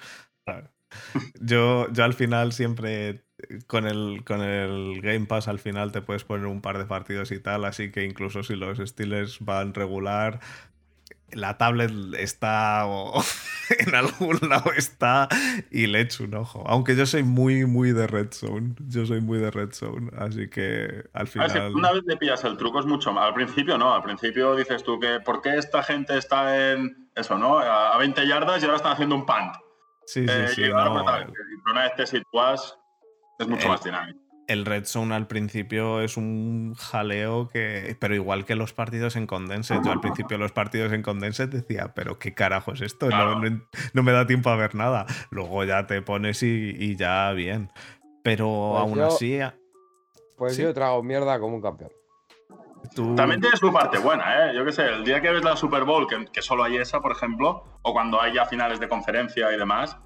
[1.40, 3.24] Yo, yo al final siempre
[3.66, 7.32] con el, con el Game Pass al final te puedes poner un par de partidos
[7.32, 10.38] y tal, así que incluso si los Steelers van regular,
[11.32, 12.84] la tablet está
[13.78, 15.28] en algún lado está
[15.70, 16.64] y le echo un ojo.
[16.66, 18.74] Aunque yo soy muy, muy de Red Zone.
[18.88, 20.10] Yo soy muy de Red Zone.
[20.18, 21.74] Así que al final.
[21.74, 23.26] una vez le pillas el truco es mucho más.
[23.26, 23.94] Al principio no.
[23.94, 27.58] Al principio dices tú que ¿por qué esta gente está en eso, no?
[27.58, 29.54] A 20 yardas y ahora están haciendo un punt.
[30.06, 30.68] Sí, sí, eh, sí.
[30.68, 31.02] no,
[31.70, 32.78] una vez te situas,
[33.38, 37.96] es mucho más dinámico el Red Zone al principio es un jaleo que.
[37.98, 39.80] Pero igual que los partidos en Condensed.
[39.84, 44.12] Yo al principio los partidos en Condensed decía, pero qué carajo es esto, no, me
[44.12, 45.06] da tiempo a ver nada.
[45.30, 47.70] Luego ya te pones y, ya bien.
[48.22, 49.38] Pero pues aún así.
[50.36, 51.90] Pues yo trago mierda como un campeón.
[53.16, 54.54] También tiene su parte buena, ¿eh?
[54.54, 57.00] Yo qué sé, el día que ves la Super Bowl, que, que solo hay esa,
[57.00, 59.96] por ejemplo, o cuando hay ya finales de conferencia y demás,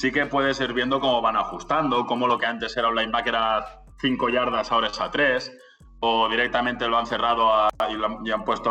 [0.00, 3.36] sí que puedes ir viendo cómo van ajustando, cómo lo que antes era un linebacker
[3.36, 5.58] a 5 yardas ahora es a 3,
[6.00, 7.68] o directamente lo han cerrado
[8.24, 8.70] y, han puesto,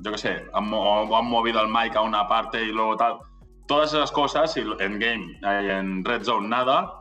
[0.00, 3.18] yo qué sé, han, o han movido al mic a una parte y luego tal.
[3.66, 7.00] Todas esas cosas, en game, en red zone nada,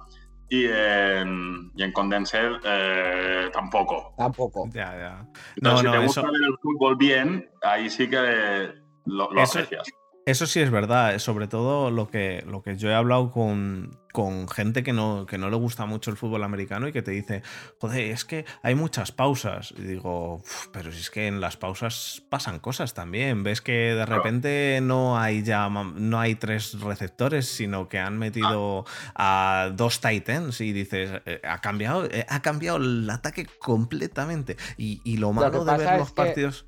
[0.50, 4.16] y en, y en Condensed eh, tampoco.
[4.18, 4.68] Tampoco.
[4.74, 5.28] Ya, ya.
[5.62, 8.74] No, si te gusta ver el fútbol bien, ahí sí que
[9.06, 9.88] lo, lo aprecias.
[10.26, 14.00] Eso sí es verdad, eh, sobre todo lo que, lo que yo he hablado con,
[14.14, 17.12] con gente que no, que no le gusta mucho el fútbol americano y que te
[17.12, 17.44] dice,
[17.80, 19.74] joder, es que hay muchas pausas.
[19.78, 23.44] Y digo, pero si es que en las pausas pasan cosas también.
[23.44, 28.86] Ves que de repente no hay ya no hay tres receptores, sino que han metido
[29.16, 34.56] a dos Titans y dices, eh, ha cambiado, eh, ha cambiado el ataque completamente.
[34.78, 36.66] Y, lo malo de ver los partidos.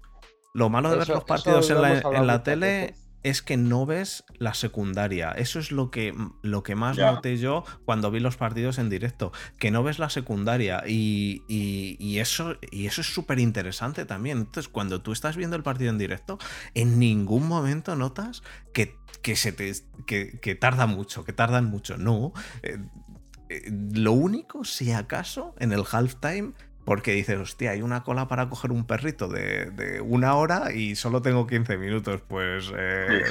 [0.54, 2.96] Lo malo de ver los partidos en la, en la tele
[3.26, 5.32] es que no ves la secundaria.
[5.32, 6.14] Eso es lo que,
[6.44, 10.12] lo que más noté yo cuando vi los partidos en directo, que no ves la
[10.12, 11.42] secundaria y,
[12.20, 14.38] eso, y eso es súper interesante también.
[14.38, 16.38] Entonces, cuando tú estás viendo el partido en directo,
[16.76, 19.74] en ningún momento notas que, que se te,
[20.06, 21.98] que, tarda mucho, que tardan mucho.
[21.98, 22.32] No.
[22.62, 22.78] Eh,
[23.50, 26.54] eh, lo único, si acaso, en el halftime
[26.86, 31.22] porque dices, hostia, hay una cola para coger un perrito de, una hora y solo
[31.22, 32.22] tengo 15 minutos.
[32.28, 33.24] Pues eh,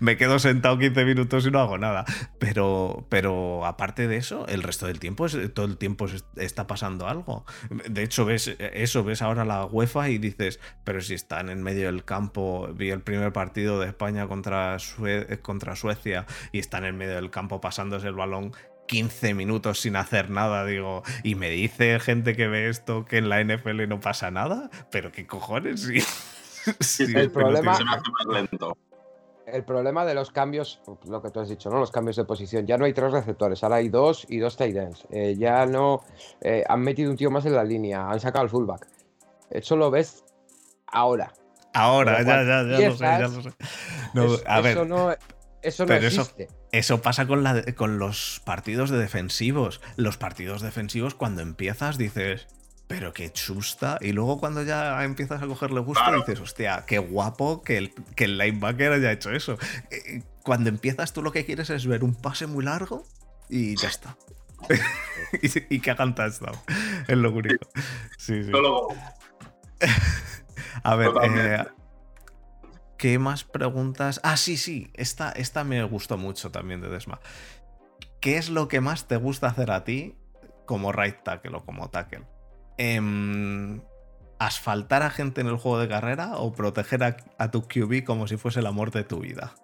[0.00, 2.04] me, quedo sentado 15 minutos y no hago nada.
[2.38, 7.06] Pero, pero aparte de eso, el resto del tiempo, es, todo el tiempo está pasando
[7.06, 7.44] algo.
[7.88, 11.86] De hecho, ves eso, ves ahora la UEFA y dices, pero si están en medio
[11.86, 14.78] del campo, vi el primer partido de España contra,
[15.42, 18.52] contra Suecia y están en medio del campo pasándose el balón
[18.86, 23.28] 15 minutos sin hacer nada, digo, y me dice gente que ve esto que en
[23.28, 25.98] la NFL no pasa nada, pero qué cojones, sí.
[27.14, 27.78] el problema
[29.46, 31.78] El problema de los cambios, lo que tú has dicho, ¿no?
[31.78, 32.66] Los cambios de posición.
[32.66, 35.06] Ya no hay tres receptores, ahora hay dos y dos tight ends.
[35.10, 36.02] Eh, ya no.
[36.40, 38.88] Eh, han metido un tío más en la línea, han sacado el fullback.
[39.50, 40.24] Eso lo ves
[40.88, 41.32] ahora.
[41.74, 43.50] Ahora, ya, ya, ya lo sé, ya lo sé.
[44.14, 44.72] No, a ver.
[44.72, 45.14] Eso no,
[45.66, 46.48] eso no existe.
[46.72, 49.80] Eso pasa con, la, con los partidos de defensivos.
[49.96, 52.46] Los partidos defensivos, cuando empiezas, dices,
[52.86, 53.98] pero qué chusta.
[54.00, 58.24] Y luego cuando ya empiezas a cogerle gusto, dices, hostia, qué guapo que el, que
[58.24, 59.58] el linebacker haya hecho eso.
[59.90, 63.04] Eh, cuando empiezas, tú lo que quieres es ver un pase muy largo
[63.48, 64.16] y ya está.
[65.42, 66.56] y, que hagan touchdown.
[67.08, 67.68] Es lo único.
[68.18, 68.52] Sí, sí.
[70.82, 71.64] a ver, eh,
[73.06, 74.20] ¿Qué más preguntas?
[74.24, 77.20] Ah, sí, sí, esta, esta me gustó mucho también de Desma.
[78.18, 80.16] ¿Qué es lo que más te gusta hacer a ti
[80.66, 82.26] como right tackle o como tackle?
[82.78, 83.80] Em,
[84.40, 87.04] ¿Asfaltar a gente en el juego de carrera o proteger
[87.38, 89.54] a, tu QB como si fuese el amor de tu vida?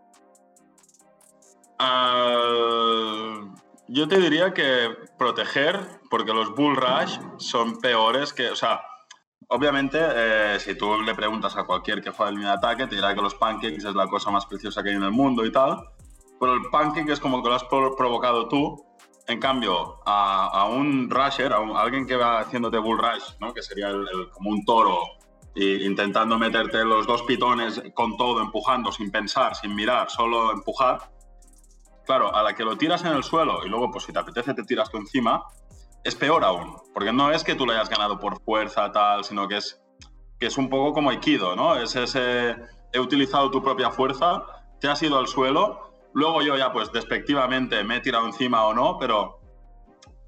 [3.89, 4.89] yo te diría que
[5.19, 5.81] proteger,
[6.11, 8.83] porque los bull rush son peores que, o sea,
[9.53, 12.97] obviamente, eh, si tú le preguntas a cualquier que juegue en línea de ataque, te
[12.97, 15.53] dirá que los pancakes es la cosa más preciosa que hay en el mundo y
[15.53, 15.79] tal,
[16.41, 18.85] pero el pancake es como que lo has provocado tú.
[19.29, 23.55] En cambio, a, un rusher, a, alguien que va haciéndote bull rush, ¿no?
[23.55, 23.93] que sería
[24.33, 24.99] como un toro,
[25.55, 31.13] e intentando meterte los dos pitones con todo, empujando, sin pensar, sin mirar, solo empujar,
[32.05, 34.55] Claro, a la que lo tiras en el suelo y luego, pues si te apetece,
[34.55, 35.45] te tiras tú encima,
[36.05, 36.77] es peor aún.
[36.95, 39.83] Porque no es que tú lo hayas ganado por fuerza, tal, sino que es,
[40.39, 41.77] que es un poco como Aikido, ¿no?
[41.77, 42.57] Es ese.
[42.93, 44.43] He utilizado tu propia fuerza,
[44.81, 48.75] te has ido al suelo, luego yo ya, pues despectivamente me he tirado encima o
[48.75, 49.41] no, pero,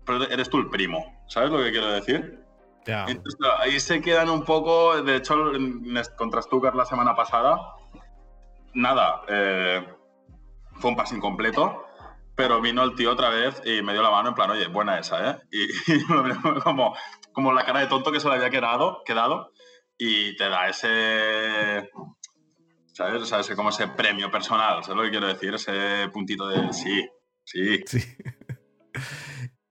[0.06, 1.22] pero eres tú el primo.
[1.26, 2.44] ¿Sabes lo que quiero decir?
[2.86, 5.02] Entonces, ahí se quedan un poco.
[5.02, 5.34] De hecho,
[6.16, 7.74] contra Stuttgart la semana pasada,
[8.74, 9.22] nada.
[9.28, 9.86] Eh,
[10.74, 11.86] fue un pase incompleto,
[12.36, 14.98] pero vino el tío otra vez y me dio la mano en plan, oye, buena
[14.98, 15.36] esa, ¿eh?
[15.50, 15.68] Y,
[16.62, 16.96] como,
[17.32, 19.52] como la cara de tonto que se le había quedado, quedado
[19.96, 21.90] y te da ese,
[22.92, 23.22] ¿sabes?
[23.22, 25.54] O sea, ese, como ese premio personal, ¿sabes lo que quiero decir?
[25.54, 27.08] Ese puntito de sí,
[27.44, 27.82] sí.
[27.86, 28.00] Sí.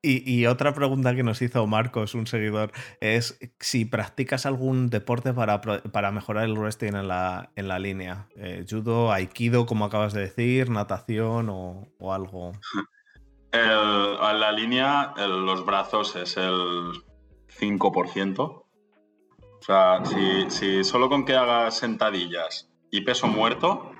[0.06, 5.62] Y, otra pregunta que nos hizo Marcos, un seguidor, es si practicas algún deporte para,
[5.62, 8.28] para mejorar el wrestling en la, en la línea.
[8.36, 12.52] Eh, judo, aikido, como acabas de decir, natación o, algo.
[13.54, 16.92] en la línea, los brazos es el
[17.58, 18.40] 5%.
[18.40, 18.66] O
[19.62, 23.92] sea, si, si solo con que hagas sentadillas y peso muerto,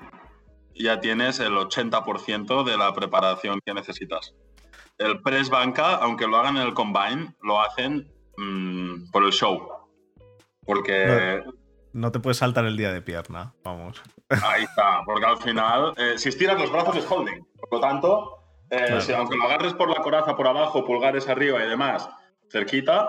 [0.74, 4.34] ya tienes el 80% de la preparación que necesitas
[4.98, 9.68] el press banca, aunque lo hagan en el combine, lo hacen mm, por el show.
[10.64, 11.42] Porque.
[11.92, 14.02] No, te puedes saltar el día de pierna, vamos.
[14.28, 17.46] Ahí está, porque al final, eh, si estiras los brazos es holding.
[17.60, 21.64] Por lo tanto, eh, si, aunque lo agarres por la coraza por abajo, pulgares arriba
[21.64, 22.08] y demás,
[22.50, 23.08] cerquita,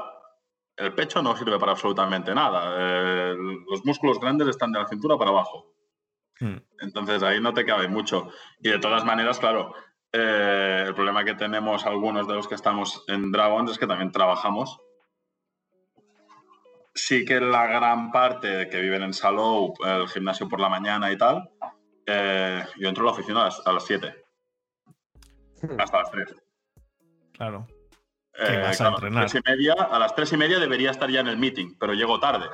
[0.78, 2.76] el pecho no sirve para absolutamente nada.
[2.78, 3.36] Eh,
[3.70, 5.74] los músculos grandes están de la cintura para abajo.
[6.40, 6.58] Hmm.
[6.80, 8.30] Entonces ahí no te cabe mucho.
[8.60, 9.74] Y de todas maneras, claro,
[10.12, 14.12] eh, el problema que tenemos algunos de los que estamos en Dragons es que también
[14.12, 14.80] trabajamos.
[16.94, 21.18] Sí que la gran parte que viven en Salou, el gimnasio por la mañana y
[21.18, 21.50] tal,
[22.06, 24.24] eh, yo entro a la oficina a las, 7.
[25.62, 25.80] Hmm.
[25.80, 26.36] Hasta las 3.
[27.34, 27.68] Claro.
[28.38, 29.28] Eh, vas a, entrenar?
[29.34, 32.20] y media, a las 3 y media debería estar ya en el meeting, pero llego
[32.20, 32.48] tarde.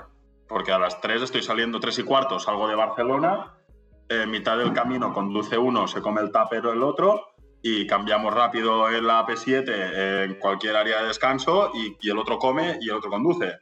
[0.47, 3.53] Porque a las 3 estoy saliendo 3 y cuarto, salgo de Barcelona,
[4.09, 7.30] en mitad del camino conduce uno, se come el tapero el otro,
[7.61, 12.77] y cambiamos rápido en la AP7 en cualquier área de descanso y, el otro come
[12.81, 13.57] y el otro conduce.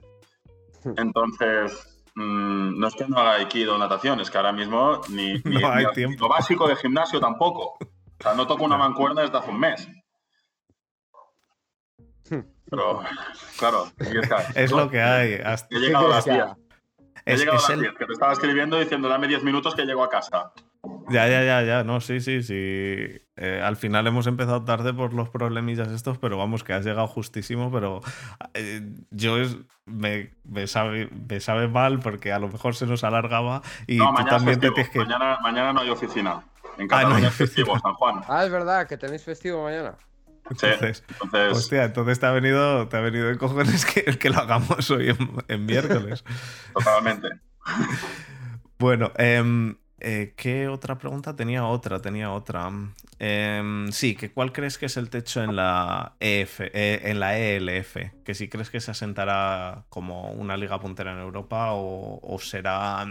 [0.84, 0.94] Hmm.
[0.96, 5.38] Entonces, mm, no es que no haga Aikido o natación, es que ahora mismo ni,
[6.18, 7.78] lo básico de gimnasio tampoco.
[7.80, 9.88] O sea, no toco una mancuerna desde hace un mes.
[12.30, 12.42] Hmm.
[12.70, 13.02] Pero,
[13.58, 13.92] claro,
[14.56, 15.42] es lo que hay.
[15.72, 16.46] He llegado a las 10.
[17.26, 20.04] He llegado a las 10, que te estaba escribiendo diciendo dame 10 minutos que llego
[20.04, 20.54] a casa.
[21.10, 22.56] Ya, ya, ya, ya, no, sí, sí, sí.
[22.56, 27.08] Eh, al final hemos empezado tarde por los problemillas estos, pero vamos, que has llegado
[27.08, 28.02] justísimo, pero
[28.54, 28.82] eh,
[29.12, 29.38] yo
[29.86, 34.06] me, me, sabe, me sabe mal porque a lo mejor se nos alargaba y tú
[34.30, 35.00] también te tienes que...
[35.00, 36.44] Mañana, mañana no hay oficina.
[36.78, 38.22] En ah, Cataluña es festivo, San Juan.
[38.28, 39.96] Ah, es verdad, que tenéis festivo mañana.
[40.50, 41.58] Entonces, entonces...
[41.58, 45.16] Hostia, entonces te ha venido, te ha venido de cojones que, que lo hagamos hoy
[45.48, 46.24] en, miércoles.
[46.74, 47.30] Totalmente.
[48.80, 51.36] bueno, eh, eh, ¿Qué otra pregunta?
[51.36, 52.70] Tenía otra, tenía otra.
[53.20, 57.38] Em, sí, que ¿cuál crees que es el techo en la, EF, eh, en la
[57.38, 57.98] ELF?
[58.24, 63.06] Que si crees que se asentará como una liga puntera en Europa o, será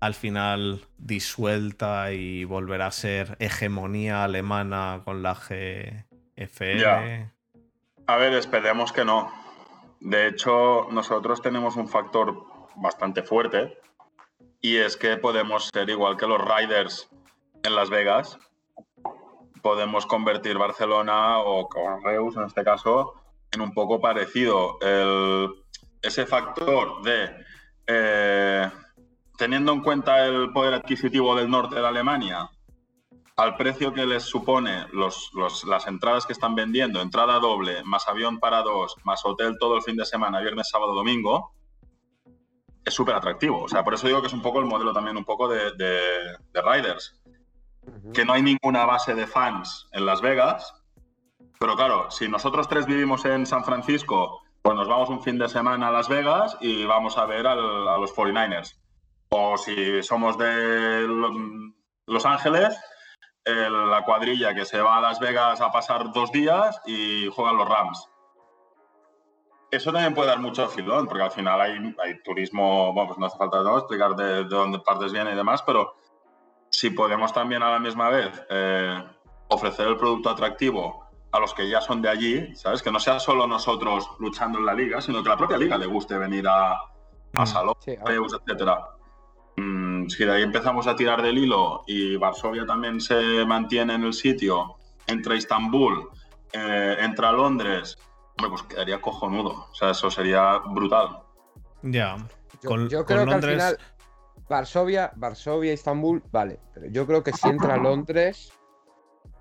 [0.00, 6.84] al final disuelta y volverá a ser hegemonía alemana con la GFL.
[8.06, 9.32] A ver, esperemos que no.
[10.00, 12.44] De hecho, nosotros tenemos un factor
[12.76, 13.78] bastante fuerte
[14.62, 17.10] y es que podemos ser igual que los Riders
[17.64, 18.38] en Las Vegas,
[19.60, 21.68] podemos convertir Barcelona o
[22.02, 23.14] Reus en este caso
[23.50, 24.78] en un poco parecido.
[26.00, 27.30] ese factor de,
[27.86, 28.70] eh,
[29.36, 32.50] teniendo en cuenta el poder adquisitivo del norte de Alemania,
[33.36, 38.62] al precio que les supone las entradas que están vendiendo, entrada doble, más avión para
[38.62, 41.52] dos, más hotel todo el fin de semana, viernes, sábado, domingo,
[42.84, 43.62] es súper atractivo.
[43.62, 45.72] O sea, por eso digo que es un poco el modelo también un poco de,
[45.72, 47.20] de, Riders.
[48.14, 50.72] Que no hay ninguna base de fans en Las Vegas.
[51.58, 55.48] Pero claro, si nosotros tres vivimos en San Francisco, pues nos vamos un fin de
[55.48, 58.78] semana a Las Vegas y vamos a ver a los 49ers.
[59.30, 61.06] O si somos de
[62.06, 62.76] Los Ángeles,
[63.44, 67.56] el- la cuadrilla que se va a Las Vegas a pasar dos días y juegan
[67.56, 68.08] los Rams.
[69.72, 71.72] Eso también puede dar mucho filón, porque al final hay,
[72.04, 73.78] hay turismo, bueno, pues no hace falta ¿no?
[73.78, 75.94] explicar de, de dónde partes vienen y demás, pero
[76.70, 79.02] si podemos también a la misma vez eh,
[79.48, 82.82] ofrecer el producto atractivo a los que ya son de allí, ¿sabes?
[82.82, 85.86] Que no sea solo nosotros luchando en la liga, sino que la propia liga le
[85.86, 86.78] guste venir a, a
[87.34, 87.46] Mm.
[87.46, 88.78] Salón, Sí, a- etcétera.
[89.56, 94.04] Mm, si de ahí empezamos a tirar del hilo y Varsovia también se mantiene en
[94.04, 96.10] el sitio, entra a Istambul,
[96.52, 97.96] eh, entra a Londres,
[98.38, 99.66] hombre, pues quedaría cojonudo.
[99.70, 101.20] O sea, eso sería brutal.
[101.82, 102.16] Ya.
[102.62, 103.78] Yo, Con- yo con creo Londres- que al final
[104.48, 106.58] Varsovia, Varsovia, Estambul, vale.
[106.74, 108.52] Pero yo creo que si entra Londres,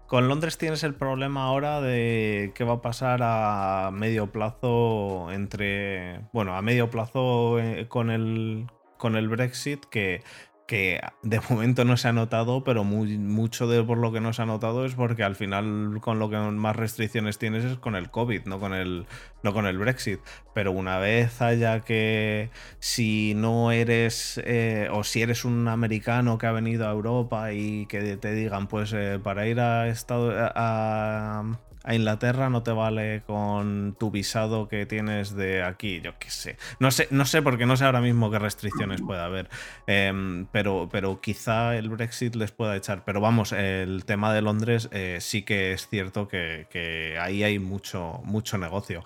[0.08, 6.28] Con Londres tienes el problema ahora de qué va a pasar a medio plazo entre.
[6.34, 8.68] Bueno, a medio plazo eh, con el,
[8.98, 10.22] con el Brexit, que,
[10.68, 14.41] que de momento no se ha notado, pero mucho de por lo que no se
[14.41, 18.09] ha notado es porque al final con lo que más restricciones tienes es con el
[18.09, 19.05] COVID, no con el,
[19.43, 20.20] no con el Brexit.
[20.53, 22.49] Pero una vez haya que
[22.80, 27.86] si no eres eh, o si eres un americano que ha venido a Europa y
[27.88, 31.43] que te digan pues eh, para ir a, Estado, a,
[31.84, 36.57] a Inglaterra no te vale con tu visado que tienes de aquí, yo qué sé.
[36.79, 39.49] No sé, no sé porque no sé ahora mismo qué restricciones puede haber.
[39.88, 43.03] Em, pero, pero quizá el Brexit les pueda echar.
[43.03, 48.21] Pero vamos, el tema de Londres eh, sí que es cierto que, ahí hay mucho,
[48.23, 49.03] mucho negocio.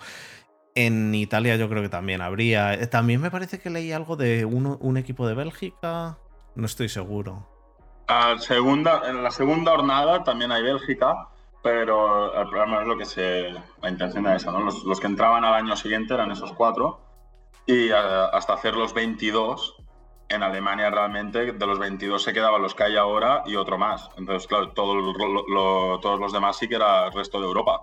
[0.74, 2.74] En Italia yo creo que también habría.
[2.74, 6.18] Eh, También me parece que leí algo de uno- un equipo de Bélgica.
[6.54, 7.48] No estoy seguro.
[8.08, 11.28] A segunda, en la segunda jornada también hay Bélgica,
[11.66, 13.50] pero el problema es lo que se.
[13.82, 14.60] La intención era esa, ¿no?
[14.60, 17.00] Los, los que entraban al año siguiente eran esos cuatro,
[17.66, 17.94] y eh,
[18.32, 19.74] hasta hacer los 22,
[20.28, 24.08] en Alemania realmente de los 22 se quedaban los que hay ahora y otro más.
[24.16, 27.46] Entonces, claro, todo lo- lo- lo- todos los demás sí que era el resto de
[27.46, 27.82] Europa.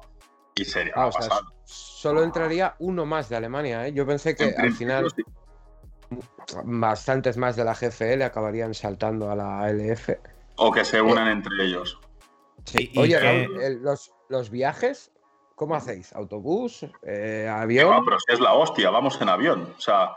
[0.56, 3.92] Y sería ah, o sea, solo entraría uno más de Alemania, ¿eh?
[3.92, 5.24] Yo pensé que En al final sí.
[6.64, 10.18] bastantes más de la GFL acabarían saltando a la LF.
[10.56, 12.00] O que se unan entre ellos.
[12.66, 12.92] Sí.
[12.98, 15.12] Oye, que- Raúl, el- los, los viajes,
[15.56, 16.14] ¿cómo hacéis?
[16.14, 16.86] ¿Autobús?
[17.04, 18.06] Eh, No, ¿Avión?
[18.06, 19.74] pero si es la hostia, vamos en avión.
[19.78, 20.12] O sea,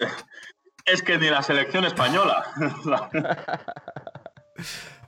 [0.86, 2.44] es que ni la selección española.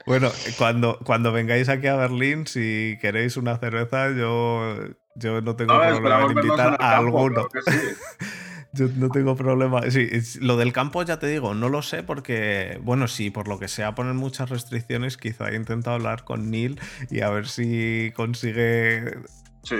[0.06, 4.74] Bueno, cuando, cuando vengáis aquí a Berlín, si queréis una cerveza, yo,
[5.14, 6.84] yo no tengo A ver, problema en invitar a campo,
[7.18, 7.48] alguno.
[7.48, 7.78] claro que sí.
[8.72, 9.82] Yo no tengo problema.
[9.90, 13.48] Sí, es- lo del campo ya te digo, no lo sé porque, bueno, si por
[13.48, 16.78] lo que sea ponen muchas restricciones, quizá intento hablar con Neil
[17.10, 19.18] y a ver si consigue
[19.62, 19.76] Sí,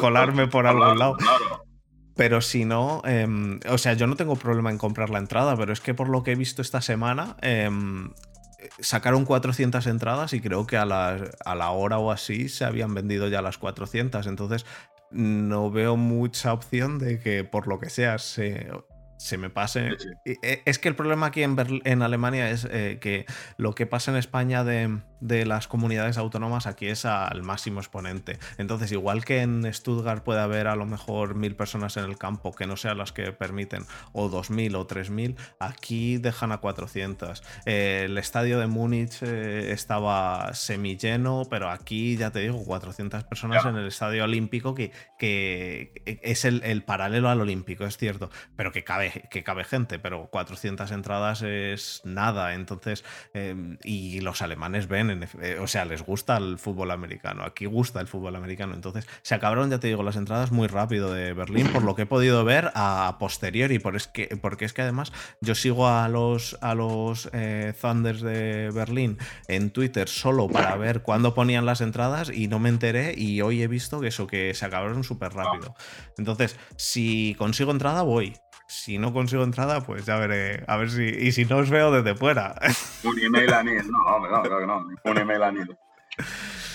[0.00, 1.16] Colarme por algún lado.
[1.16, 1.64] Claro.
[2.16, 5.72] Pero si no, em, o sea, yo no tengo problema en comprar la entrada, pero
[5.72, 8.10] es que por lo que he visto esta semana, em,
[8.80, 12.94] sacaron 400 entradas y creo que a la, a la hora o así se habían
[12.94, 14.26] vendido ya las 400.
[14.26, 14.66] Entonces,
[15.12, 18.68] no veo mucha opción de que por lo que sea se,
[19.18, 19.90] se me pase.
[19.98, 20.32] Sí, sí.
[20.42, 23.74] Y, eh, Es que el problema aquí en, Berl- en Alemania es eh, que lo
[23.74, 28.38] que pasa en España de, de las comunidades autónomas aquí es al máximo exponente.
[28.58, 32.52] Entonces, igual que en Stuttgart puede haber a lo mejor mil personas en el campo
[32.52, 37.42] que no sean las que permiten, o 2.000 o 3.000, aquí dejan a 400.
[37.66, 43.64] Eh, el estadio de Múnich eh, estaba semilleno, pero aquí, ya te digo, 400 personas
[43.64, 48.72] en el estadio olímpico que, que es el, el paralelo al olímpico, es cierto, pero
[48.72, 52.54] que cabe, que cabe gente, pero 400 entradas es nada.
[52.54, 53.04] Entonces,
[53.34, 57.66] eh, y los alemanes ven, en eh, o sea, les gusta el fútbol americano, aquí
[57.66, 58.74] gusta el fútbol americano.
[58.74, 62.02] Entonces, se acabaron, ya te digo, las entradas muy rápido de Berlín, por lo que
[62.02, 66.08] he podido ver a posteriori, por es que, porque es que además yo sigo a
[66.08, 71.80] los, a los eh, Thunders de Berlín en Twitter solo para ver cuándo ponían las
[71.80, 75.32] entradas y no me enteré y hoy he visto que eso, que se acabaron súper
[75.32, 75.74] rápido.
[76.18, 78.34] Entonces, si consigo entrada, voy.
[78.72, 80.64] Si no consigo entrada, pues ya veré.
[80.66, 81.04] A ver si.
[81.04, 82.54] Y si no os veo desde fuera.
[83.04, 83.82] Un email a Neil.
[83.86, 84.86] No, no, creo que no.
[85.04, 85.76] Un email a Neil.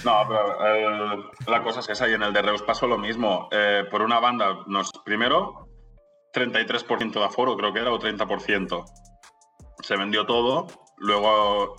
[0.06, 3.50] No, pero eh, la cosa es esa y en el de Reus pasó lo mismo.
[3.52, 5.70] Eh, por una banda, nos primero
[6.34, 8.86] 33% de aforo, creo que era, o 30%.
[9.82, 10.68] Se vendió todo.
[10.98, 11.78] Luego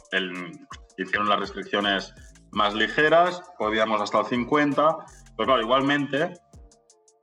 [0.96, 2.12] hicieron las restricciones
[2.50, 5.04] más ligeras, podíamos hasta el 50%.
[5.36, 6.34] Pero claro, igualmente,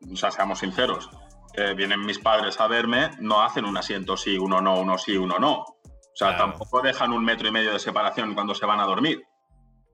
[0.10, 1.10] o sea, seamos sinceros,
[1.58, 5.16] eh, vienen mis padres a verme, no hacen un asiento sí, uno no, uno sí,
[5.18, 5.60] uno no.
[5.62, 6.52] O sea, Claro.
[6.52, 9.24] tampoco dejan un metro y medio de separación cuando se van a dormir.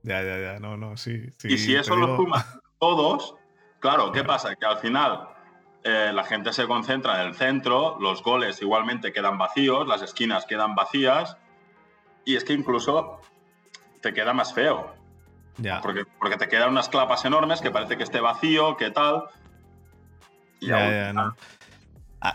[0.02, 0.58] ya, ya, ya.
[0.60, 1.30] No, no, sí.
[1.38, 2.42] sí, y si eso lo suman
[2.78, 3.34] todos,
[3.80, 4.54] claro, ¿qué pasa?
[4.56, 5.28] Que al final
[5.84, 10.46] eh, la gente se concentra en el centro, los goles igualmente quedan vacíos, las esquinas
[10.46, 11.36] quedan vacías,
[12.24, 13.20] y es que incluso
[14.00, 14.94] te queda más feo.
[15.58, 15.80] Ya.
[15.80, 19.24] Porque, porque te quedan unas clapas enormes que parece que esté vacío, que tal.
[20.66, 21.36] Ya, no.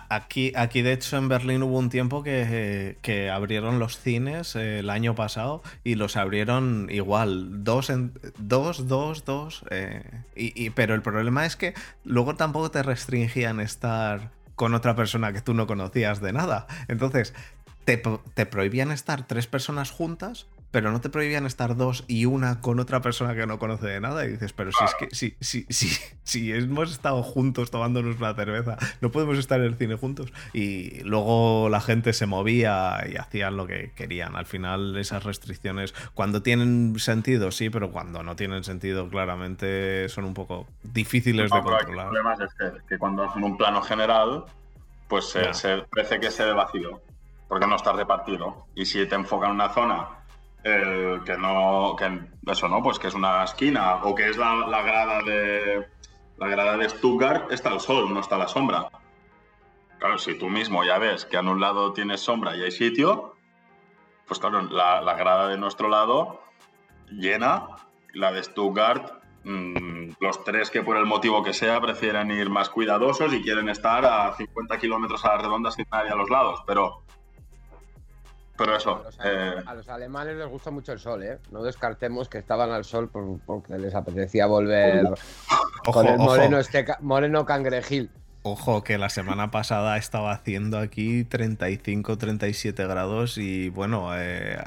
[0.10, 4.80] Aquí, aquí, de hecho, en Berlín hubo un tiempo que, que abrieron los cines eh,
[4.80, 9.64] el año pasado y los abrieron igual, dos, en, dos, dos, dos.
[9.72, 10.04] eh,
[10.36, 11.74] y, y- pero el problema es que
[12.04, 16.68] luego tampoco te restringían estar con otra persona que tú no conocías de nada.
[16.90, 17.34] Entonces,
[17.86, 17.96] te,
[18.34, 20.48] te prohibían estar tres personas juntas,
[20.78, 24.00] pero no te prohibían estar dos y una con otra persona que no conoce de
[24.00, 24.26] nada.
[24.26, 25.90] Y dices, pero si es que si, si, si,
[26.24, 30.32] si hemos estado juntos tomándonos una cerveza, no podemos estar en el cine juntos.
[30.54, 34.36] Y luego la gente se movía y hacían lo que querían.
[34.36, 40.26] Al final, esas restricciones, cuando tienen sentido, sí, pero cuando no tienen sentido, claramente son
[40.26, 42.06] un poco difíciles de No, aquí el controlar.
[42.10, 44.46] problema es que, que cuando hacen un plano general,
[45.08, 47.02] pues se, se- parece que se ve vacío,
[47.48, 48.68] porque no está repartido.
[48.76, 50.10] Y si te enfocan en una zona
[51.26, 51.96] que no,
[52.46, 55.88] eso no, pues que es una esquina o que es la, la grada de
[56.38, 58.90] la grada de Stuttgart, está el sol, no está la sombra.
[60.00, 63.36] Claro, si tú mismo ya ves que a un lado tienes sombra y hay sitio,
[64.28, 66.42] pues claro, la, la grada de nuestro lado
[67.10, 67.68] llena,
[68.14, 72.70] la de Stuttgart, mm, los tres que por el motivo que sea prefieren ir más
[72.70, 76.62] cuidadosos y quieren estar a 50 kilómetros a la redonda sin nadie a los lados,
[76.68, 77.04] pero...
[78.58, 81.38] Pero A eso, los, eh, a los alemanes les gusta mucho el sol, ¿eh?
[81.52, 86.24] No descartemos que estaban al sol por- porque les apetecía volver Ojo, con el ojo.
[86.24, 88.10] moreno, este, moreno cangrejil.
[88.44, 94.58] Ojo, que la semana pasada estaba haciendo aquí 35-37 grados y bueno, eh,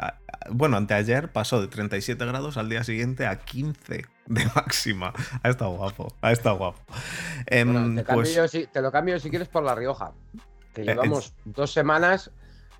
[0.51, 5.13] bueno, anteayer pasó de 37 grados al día siguiente a 15 de máxima.
[5.43, 6.79] Ha estado guapo, ha estado guapo.
[7.47, 10.13] Em, Bueno, te, cambio pues, si- te lo cambio si quieres por La Rioja.
[10.75, 12.31] Que Eh, llevamos dos semanas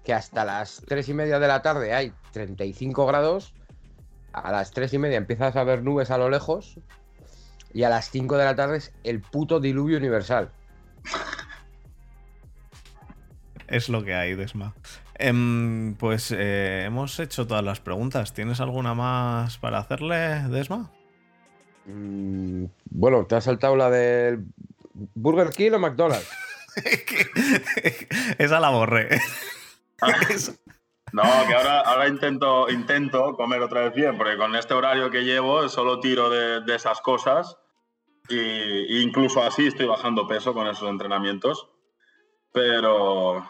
[0.05, 3.55] que hasta las tres y media de la tarde hay 35 grados.
[4.33, 6.79] A las tres y media empiezas a ver nubes a lo lejos.
[7.73, 10.51] Y a las 5 de la tarde es el puto diluvio universal.
[13.69, 14.75] es lo que hay, Desma.
[15.15, 18.33] Em, pues eh, hemos hecho todas las preguntas.
[18.33, 20.91] ¿Tienes alguna más para hacerle, Desma?
[21.87, 24.47] Mm, bueno, te has saltado la del
[25.15, 26.29] Burger King o McDonald's.
[28.39, 29.21] Esa la borré.
[31.13, 35.25] No, que ahora, ahora intento, intento comer otra vez bien, porque con este horario que
[35.25, 37.57] llevo solo tiro de, de esas cosas
[38.29, 41.69] y, incluso así estoy bajando peso con esos entrenamientos.
[42.53, 43.45] Pero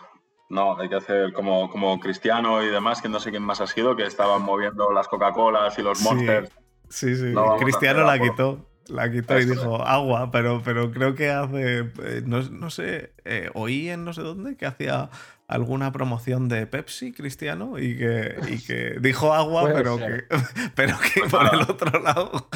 [0.49, 3.67] no, hay que hacer como, como Cristiano y demás, que no sé quién más ha
[3.67, 6.05] sido, que estaban moviendo las Coca-Colas y los Sí.
[6.05, 6.51] Monsters.
[6.89, 7.27] Sí, sí.
[7.27, 8.67] No Cristiano la quitó.
[8.89, 11.79] La quitó y dijo agua, pero, pero creo que hace.
[11.79, 13.13] eh, no, no sé.
[13.25, 15.11] eh, oí en no sé dónde que hacía
[15.51, 20.29] alguna promoción de Pepsi, Cristiano, y que, y que dijo agua, Puede pero ser.
[20.29, 20.37] que,
[20.75, 22.49] pero que por el otro lado.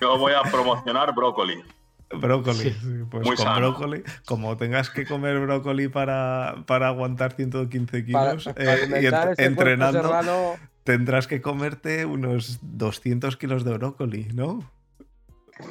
[0.00, 1.62] Yo voy a promocionar brócoli.
[2.10, 2.56] Brócoli.
[2.58, 2.70] Sí.
[2.80, 3.58] sí, pues Muy con sano.
[3.72, 9.06] brócoli, como tengas que comer brócoli para, para aguantar 115 Para, kilos para eh, y
[9.06, 10.54] ent- entrenando, serrano,
[10.84, 14.70] tendrás que comerte unos 200 kilos de brócoli, ¿no?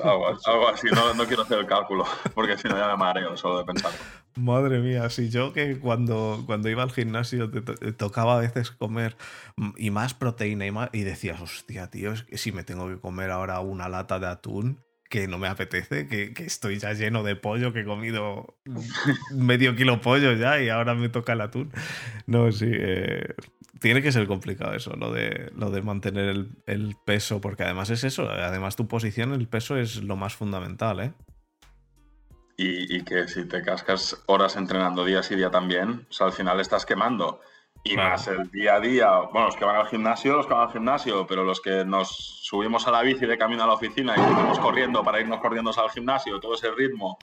[0.03, 3.35] Algo, algo así, no, no quiero hacer el cálculo, porque si no ya me mareo
[3.37, 3.91] solo de pensar.
[4.35, 8.39] Madre mía, si yo que cuando, cuando iba al gimnasio te, to- te tocaba a
[8.39, 9.15] veces comer
[9.77, 12.99] y más proteína y más y decías, hostia, tío, es que si me tengo que
[12.99, 14.79] comer ahora una lata de atún
[15.09, 18.57] que no me apetece, que, que estoy ya lleno de pollo, que he comido
[19.31, 21.71] medio kilo pollo ya y ahora me toca el atún.
[22.25, 23.35] No, sí, eh,
[23.83, 27.89] tiene que ser complicado eso, lo de, lo de mantener el, el peso, porque además
[27.89, 31.13] es eso, además tu posición, el peso es lo más fundamental, ¿eh?
[32.55, 36.33] Y, y que si te cascas horas entrenando día sí día también, o sea, al
[36.33, 37.41] final estás quemando.
[37.83, 38.11] Y Claro.
[38.11, 40.71] más el día a día, bueno, los que van al gimnasio, los que van al
[40.71, 42.07] gimnasio, pero los que nos
[42.43, 45.71] subimos a la bici de camino a la oficina y vamos corriendo para irnos corriendo
[45.75, 47.17] al gimnasio, todo ese ritmo,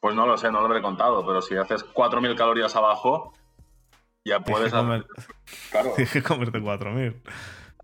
[0.00, 3.34] pues no lo sé, no lo habré contado, pero si haces 4.000 calorías abajo,
[4.24, 4.72] ya puedes...
[4.72, 5.06] que, comer-
[5.70, 6.96] Claro, tienes que comerte 4.000.
[6.98, 7.14] ahí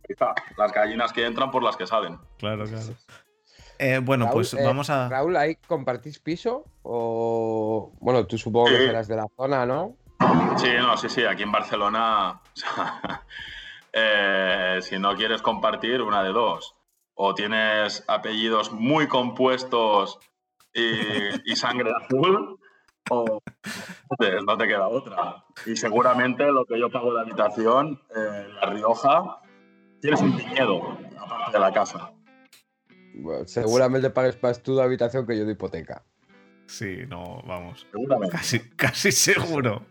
[0.09, 0.35] está.
[0.57, 2.19] Las gallinas que entran por las que salen.
[2.39, 2.95] Claro, claro.
[3.79, 5.09] Eh, bueno, Raúl, pues eh, vamos a.
[5.09, 6.65] Raúl, ¿ahí compartís piso?
[6.83, 7.93] O.
[8.01, 8.87] Bueno, tú supongo que Sí.
[8.87, 9.97] serás de la zona, ¿no?
[10.57, 12.41] Sí, no, sí, sí, aquí en Barcelona,
[13.93, 16.75] eh, si no quieres compartir, una de dos.
[17.15, 20.19] O tienes apellidos muy compuestos
[20.73, 22.59] y, y sangre azul,
[23.11, 23.43] o
[24.47, 25.45] no te queda otra.
[25.67, 29.41] Y seguramente lo que yo pago de habitación eh, en La Rioja,
[30.01, 32.13] tienes un viñedo aparte de la casa.
[33.17, 36.05] Bueno, seguramente pagues más tú de habitación que yo de hipoteca.
[36.67, 37.87] Sí, no, vamos.
[37.91, 38.37] Seguramente.
[38.37, 39.87] Casi, casi seguro.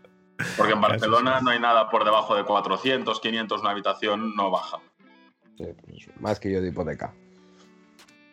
[0.56, 4.78] Porque en Barcelona no hay nada por debajo de 400, 500 una habitación, no baja.
[5.56, 7.14] Sí, pues, más que yo de hipoteca.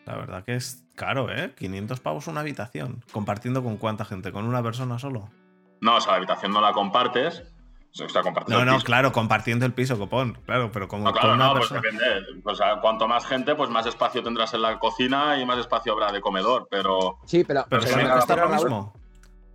[0.05, 1.53] La verdad que es caro, ¿eh?
[1.57, 3.03] 500 pavos una habitación.
[3.11, 4.31] ¿Compartiendo con cuánta gente?
[4.31, 5.29] ¿Con una persona solo?
[5.81, 7.43] No, o sea, la habitación no la compartes.
[8.01, 8.85] O sea, compartiendo No, el no, piso.
[8.85, 10.37] claro, compartiendo el piso, copón.
[10.45, 11.81] Claro, pero como No, con claro, una no, pues persona.
[11.81, 12.41] depende.
[12.45, 15.91] O sea, cuanto más gente, pues más espacio tendrás en la cocina y más espacio
[15.91, 16.67] habrá de comedor.
[16.71, 18.93] Pero Sí, pero, Pero Pero costar lo mismo.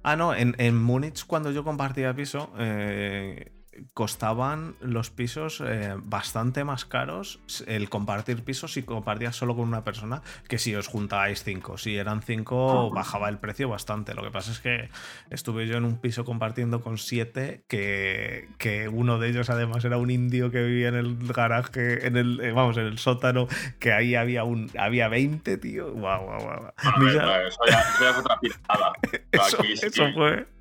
[0.02, 3.52] Ah, no, en, en Múnich cuando yo compartía piso, eh,
[3.94, 9.84] costaban los pisos eh, bastante más caros el compartir pisos si compartías solo con una
[9.84, 11.78] persona que si os juntabais cinco.
[11.78, 14.14] Si eran cinco, bajaba el precio bastante.
[14.14, 14.88] Lo que pasa es que
[15.30, 19.98] estuve yo en un piso compartiendo con siete, que, que uno de ellos además era
[19.98, 23.48] un indio que vivía en el garaje, en el, eh, vamos, en el sótano,
[23.78, 25.92] que ahí había un había 20, tío.
[25.92, 26.72] Guau, guau, guau.
[26.98, 28.92] bueno, Mira, eso, ya, eso ya es otra pizarra.
[29.30, 30.55] Pero eso, aquí sí, eso fue.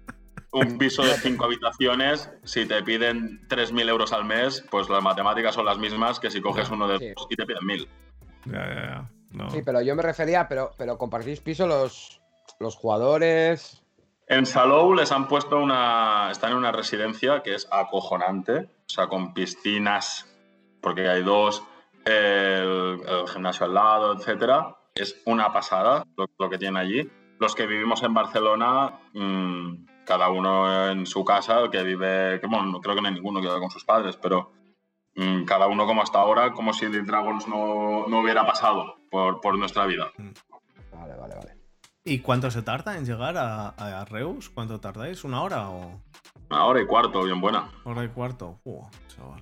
[0.55, 5.53] Un piso de cinco habitaciones, si te piden 3.000 euros al mes, pues las matemáticas
[5.55, 7.13] son las mismas que si coges uno de Sí.
[7.15, 7.87] dos y te piden 1.000.
[8.45, 9.11] Ya, ya, ya.
[9.31, 9.49] No.
[9.49, 12.21] Sí, pero yo me refería, pero, pero compartís piso los,
[12.59, 13.81] los jugadores.
[14.27, 16.29] En Salou les han puesto una.
[16.31, 20.25] Están en una residencia que es acojonante, o sea, con piscinas,
[20.81, 21.63] porque hay dos,
[22.05, 24.77] el, el gimnasio al lado, etcétera.
[24.95, 27.09] Es una pasada lo, lo que tienen allí.
[27.39, 32.39] Los que vivimos en Barcelona, mm, cada uno en su casa, el que vive.
[32.39, 34.51] Que, bueno, no creo que no hay ninguno que vive con sus padres, pero
[35.15, 39.41] mm, cada uno como hasta ahora, como si el Dragons no, no hubiera pasado por,
[39.41, 40.11] por nuestra vida.
[40.93, 41.55] Vale, vale, vale.
[42.03, 44.49] ¿Y cuánto se tarda en llegar a, a Reus?
[44.49, 45.23] ¿Cuánto tardáis?
[45.23, 45.99] ¿Una hora o
[46.51, 47.69] Una hora y cuarto, bien buena.
[47.83, 48.59] hora y cuarto?
[48.63, 49.41] Uh, chaval.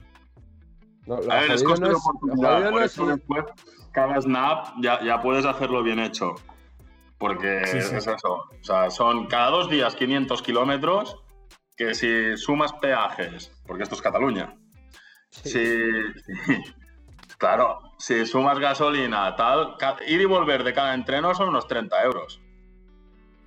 [1.06, 2.64] No, A ver, es coste no de oportunidad.
[2.64, 3.44] Por no eso es- después,
[3.92, 6.36] cada snap ya, ya puedes hacerlo bien hecho.
[7.24, 7.96] Porque Sí, sí.
[7.96, 8.34] es eso.
[8.34, 11.16] O sea, son cada dos días 500 kilómetros
[11.78, 14.54] que si sumas peajes, porque esto es Cataluña,
[15.30, 15.50] sí.
[15.50, 15.64] si,
[17.38, 22.42] claro, si sumas gasolina, tal, ir y volver de cada entreno son unos 30 euros.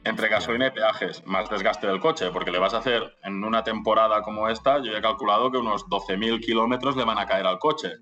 [0.05, 3.63] Entre gasolina y peajes, más desgaste del coche, porque le vas a hacer en una
[3.63, 7.59] temporada como esta, yo he calculado que unos 12.000 kilómetros le van a caer al
[7.59, 7.93] coche.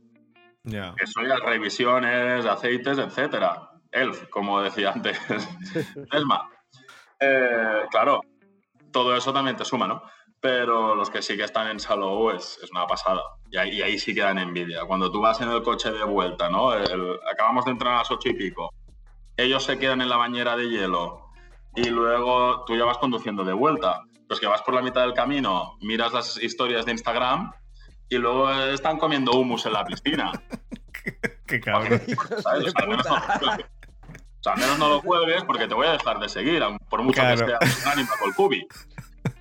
[0.62, 0.95] Ya.
[1.03, 3.70] Eso ya revisiones, aceites, etcétera.
[3.95, 5.18] Elf, como decía antes.
[6.12, 6.51] Esma.
[7.20, 8.20] Eh, claro,
[8.92, 10.03] todo eso también te suma, ¿no?
[10.40, 13.22] Pero los que sí que están en Salou es, es una pasada.
[13.51, 14.84] Y ahí, y ahí sí que dan envidia.
[14.84, 16.74] Cuando tú vas en el coche de vuelta, ¿no?
[16.74, 18.70] El- acabamos de entrar a las ocho y pico.
[19.36, 21.30] Ellos se quedan en la bañera de hielo
[21.74, 24.03] y luego tú ya vas conduciendo de vuelta.
[24.28, 27.53] Pues que vas por la mitad del camino, miras las historias de Instagram
[28.09, 30.30] y luego están comiendo hummus en la piscina.
[31.47, 32.01] Qué cabrón.
[32.42, 32.66] ¿sabes?
[32.66, 33.57] O sea, no
[34.45, 37.03] sea, al menos no lo cuelgues porque te voy a dejar de seguir, aun por
[37.03, 37.47] mucho Claro.
[37.47, 38.66] que un ánimo con Cubi.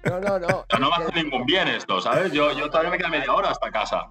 [0.05, 0.65] No, no, no.
[0.69, 2.31] Pero no va a Es hacer que ningún bien esto, ¿sabes?
[2.31, 4.07] Yo, yo todavía me queda media hora hasta casa.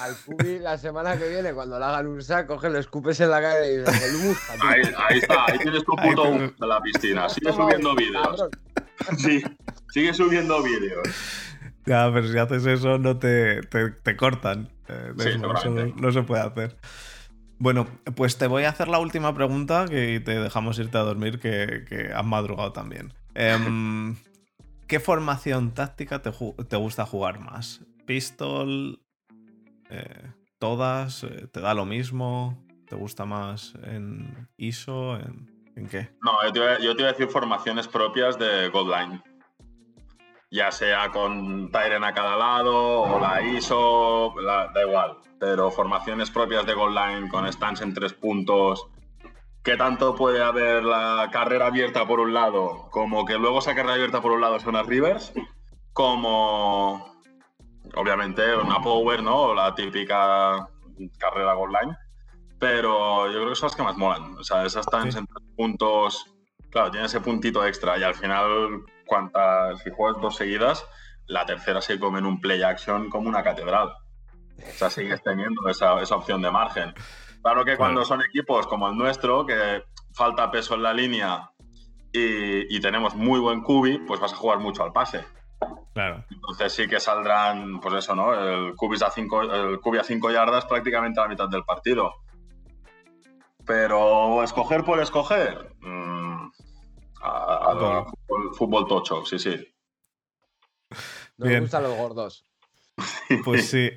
[0.00, 3.30] Al Cubi la semana que viene, cuando le hagan un saco, coge, le escupes en
[3.30, 4.60] la cara y dices, el humus pa' ti".
[4.62, 7.28] Ahí, ahí está, ahí tienes tu puto hummus de la piscina.
[7.28, 8.44] Sigue subiendo vídeos.
[9.18, 9.42] Sí,
[9.90, 11.08] sigue subiendo vídeos.
[11.86, 14.68] Ya, pero si haces eso, no te, te, te cortan.
[14.88, 16.00] Eh, Sí, eso no, seguramente.
[16.00, 16.76] no se puede hacer.
[17.58, 21.40] Bueno, pues te voy a hacer la última pregunta que te dejamos irte a dormir,
[21.40, 23.12] que, has madrugado también.
[23.34, 24.16] Em,
[24.86, 26.30] ¿Qué formación táctica te,
[26.76, 27.82] gusta jugar más?
[28.06, 29.00] ¿Pistol?
[29.90, 31.24] Eh, ¿Todas?
[31.24, 32.64] Eh, ¿Te da lo mismo?
[32.88, 35.16] ¿Te gusta más en ISO?
[35.16, 36.10] ¿En, qué?
[36.22, 39.22] No, yo te, iba, yo te iba a decir formaciones propias de Godline.
[40.50, 45.18] Ya sea con Tyren a cada lado o la ISO, la- da igual.
[45.38, 48.86] Pero formaciones propias de Godline con stands en tres puntos.
[49.62, 52.88] ¿Qué tanto puede haber la carrera abierta por un lado?
[52.90, 55.32] Como que luego esa carrera abierta por un lado son las Rivers.
[55.92, 57.14] Como,
[57.94, 59.52] obviamente, una Power, ¿no?
[59.54, 60.66] La típica
[61.18, 61.96] carrera Godline.
[62.58, 64.36] Pero yo creo que son las que más molan.
[64.38, 66.26] O sea, esas stands en tres puntos
[66.70, 70.86] claro, tiene ese puntito extra y al final, cuantas, si juegas dos seguidas,
[71.26, 73.88] la tercera se come en un play action como una catedral.
[73.88, 76.94] O sea, sigues teniendo esa, esa opción de margen.
[77.42, 79.82] Claro que cuando son equipos como el nuestro, que
[80.12, 81.50] falta peso en la línea
[82.12, 85.24] y, y tenemos muy buen cubi, pues vas a jugar mucho al pase.
[85.94, 86.24] Claro.
[86.30, 88.32] Entonces sí que saldrán, pues eso, ¿no?
[88.32, 92.14] El cubi a 5 el cubi a cinco yardas prácticamente a la mitad del partido.
[93.66, 95.74] Pero escoger por escoger.
[95.80, 96.17] mm,
[97.20, 99.56] a- a- fútbol, fútbol tocho, sí, sí.
[101.36, 101.60] Nos Bien.
[101.62, 102.44] gustan los gordos.
[103.44, 103.90] Pues sí.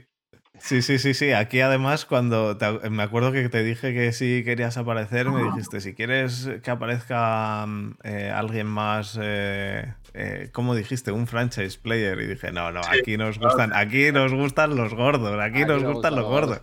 [0.60, 1.32] Sí, sí, sí, sí.
[1.32, 5.82] Aquí además cuando te- me acuerdo que te dije que si querías aparecer, me dijiste,
[5.82, 11.12] si quieres que aparezca mm, eh, alguien más, eh, eh, ¿cómo dijiste?
[11.12, 12.20] Un franchise player.
[12.22, 15.82] Y dije, no, no, aquí nos gustan, aquí nos gustan los gordos, aquí Aquí nos
[15.82, 16.62] nos gustan gustan los los gordos.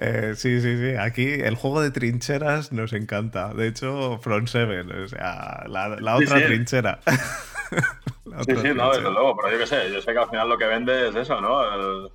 [0.00, 0.94] Eh, sí, sí, sí.
[0.96, 3.52] Aquí el juego de trincheras nos encanta.
[3.52, 6.44] De hecho, Front Seven, o sea, la, la otra sí.
[6.44, 7.00] trinchera.
[8.24, 10.48] La Sí, sí, no, desde luego, pero yo qué sé, yo sé que al final
[10.48, 11.62] lo que vende es eso, ¿no?
[11.64, 12.10] El,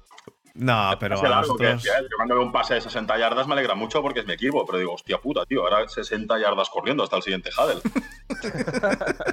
[0.56, 1.84] No, pero a largo nosotros.
[1.84, 4.64] Yo cuando veo un pase de 60 yardas me alegra mucho porque es mi equipo,
[4.68, 7.80] pero digo, hostia puta, tío, ahora 60 yardas corriendo hasta el siguiente Hadel.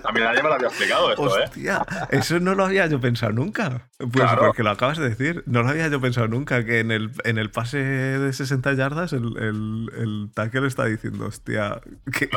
[0.04, 1.44] A mí nadie me lo había explicado esto, ¿eh?
[1.44, 3.88] Hostia, eso no lo había yo pensado nunca.
[3.98, 4.46] Pues Claro.
[4.46, 7.36] porque lo acabas de decir, no lo había yo pensado nunca, que en el, en
[7.38, 11.80] el pase de 60 yardas el, el, el tackle está diciendo, hostia,
[12.18, 12.30] que.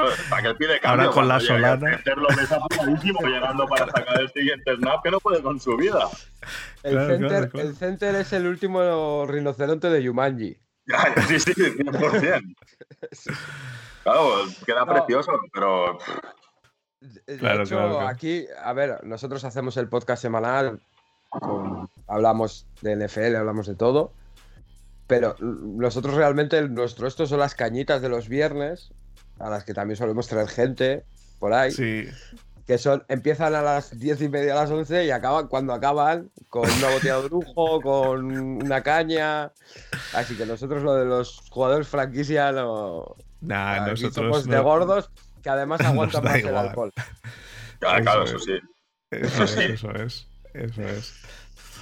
[0.83, 1.89] Ahora con la Solana.
[1.89, 5.59] El tercer lo ves apuradísimo llegando para sacar el siguiente snap que no puede con
[5.59, 6.07] su vida.
[6.83, 7.67] El, Claro, center, claro, claro.
[7.69, 10.57] el center es el último rinoceronte de Yumanji.
[11.27, 12.55] Sí, sí, 100%.
[14.03, 14.29] Claro,
[14.65, 14.93] queda No.
[14.93, 15.97] precioso, pero
[17.25, 18.07] De Claro, hecho, claro, claro.
[18.07, 20.79] aquí, a ver, nosotros hacemos el podcast semanal,
[21.29, 24.13] con- hablamos de NFL, hablamos de todo,
[25.05, 28.91] pero nosotros realmente, el- nuestro esto son las cañitas de los viernes,
[29.39, 31.03] a las que también solemos traer gente
[31.39, 32.07] por ahí, sí,
[32.65, 36.31] que son, empiezan a las diez y media, a las 11 y acaban cuando acaban,
[36.49, 38.31] con una botella de lujo, con
[38.63, 39.51] una caña.
[40.13, 43.15] Así que nosotros lo de los jugadores franquicia no...
[43.41, 45.11] nah, aquí nosotros somos no- de gordos
[45.41, 46.93] que además aguantan más el alcohol.
[47.79, 48.29] claro, Eso claro, es.
[48.31, 48.59] eso sí.
[49.11, 49.61] Eso es, Sí.
[49.63, 51.13] eso es, eso es.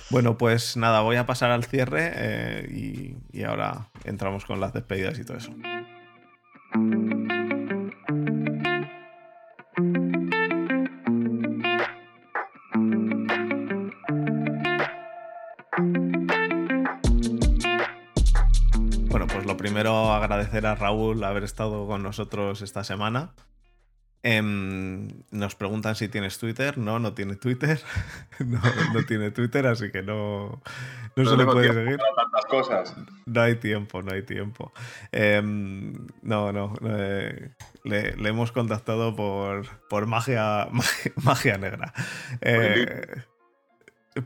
[0.10, 4.74] Bueno, pues nada, voy a pasar al cierre eh, y, y ahora entramos con las
[4.74, 5.54] despedidas y todo eso.
[19.82, 23.32] Primero agradecer a Raúl haber estado con nosotros esta semana.
[24.22, 26.78] Em, nos preguntan si tienes Twitter.
[26.78, 27.82] No, no tiene Twitter.
[28.40, 28.62] no,
[28.94, 30.62] no tiene Twitter, así que no,
[31.16, 31.98] no se le puede seguir.
[32.16, 32.96] tantas cosas.
[33.26, 34.72] No hay tiempo, no hay tiempo.
[35.12, 36.76] Em, no, no.
[36.86, 37.50] eh,
[37.84, 41.92] le, le hemos contactado por, por magia, magia, magia negra.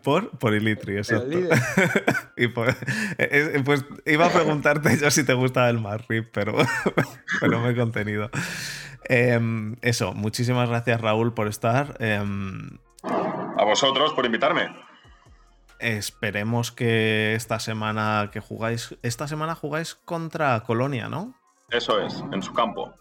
[0.03, 1.27] Por, por Ilitri, exacto.
[1.27, 1.59] líder.
[2.37, 2.75] y por- eh,
[3.19, 6.55] eh, pues iba a preguntarte yo si te gusta el Marrip, pero,
[7.39, 8.29] pero me he contenido.
[9.07, 11.97] Em, eso, muchísimas gracias Raúl por estar.
[11.99, 14.69] Em, A vosotros por invitarme.
[15.79, 21.35] esperemos que esta semana que jugáis, esta semana jugáis contra Colonia, ¿no?
[21.69, 22.93] Eso es, en su campo.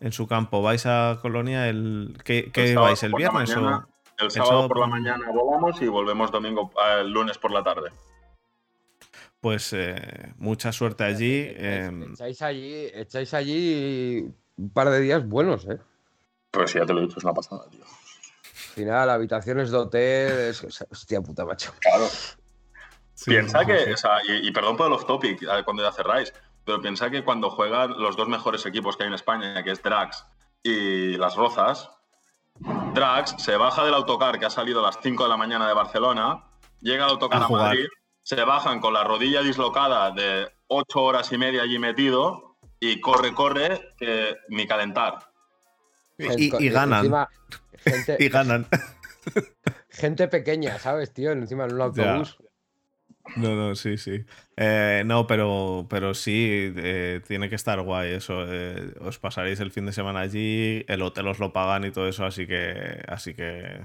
[0.00, 0.62] En su campo.
[0.62, 2.16] ¿Vais a Colonia el.
[2.24, 3.02] ¿Qué, qué sábado vais?
[3.02, 3.86] ¿El viernes mañana.
[3.88, 3.91] o.?
[4.22, 7.62] El sábado sábado por la mañana volamos y volvemos domingo, eh, el lunes por la
[7.62, 7.90] tarde.
[9.40, 11.48] Pues eh, mucha suerte allí.
[11.56, 15.78] Echáis allí, echáis allí un par de días buenos, ¿eh?
[16.50, 17.82] Pues sí, ya te lo he dicho, es una pasada, tío.
[17.84, 21.72] Al final, habitaciones de hotel, es- hostia puta, macho.
[21.80, 22.06] Claro.
[23.14, 23.90] sí, piensa sí, que, sí.
[23.92, 26.32] o sea, y, y perdón por el off topic eh, cuando ya cerráis,
[26.64, 29.82] pero piensa que cuando juegan los dos mejores equipos que hay en España, que es
[29.82, 30.24] Drax
[30.62, 31.90] y Las Rozas,
[32.94, 35.74] Drax se baja del autocar que ha salido a las 5 de la mañana de
[35.74, 36.44] Barcelona,
[36.80, 37.48] llega al autocar A.
[37.48, 37.86] Madrid,
[38.22, 43.34] se bajan con la rodilla dislocada de 8 horas y media allí metido y corre,
[43.34, 45.18] corre, que ni calentar.
[46.18, 46.98] Y, ganan.
[47.00, 47.28] encima,
[47.78, 48.66] gente, Y ganan.
[49.88, 51.32] gente pequeña, ¿sabes, tío?
[51.32, 52.22] Encima en un Ya.
[53.36, 54.24] No, no, sí, sí.
[54.56, 58.44] Eh, no, pero, pero sí, eh, tiene que estar guay eso.
[58.48, 62.08] eh, os pasaréis el fin de semana allí, el hotel os lo pagan y todo
[62.08, 63.80] eso, así que, así que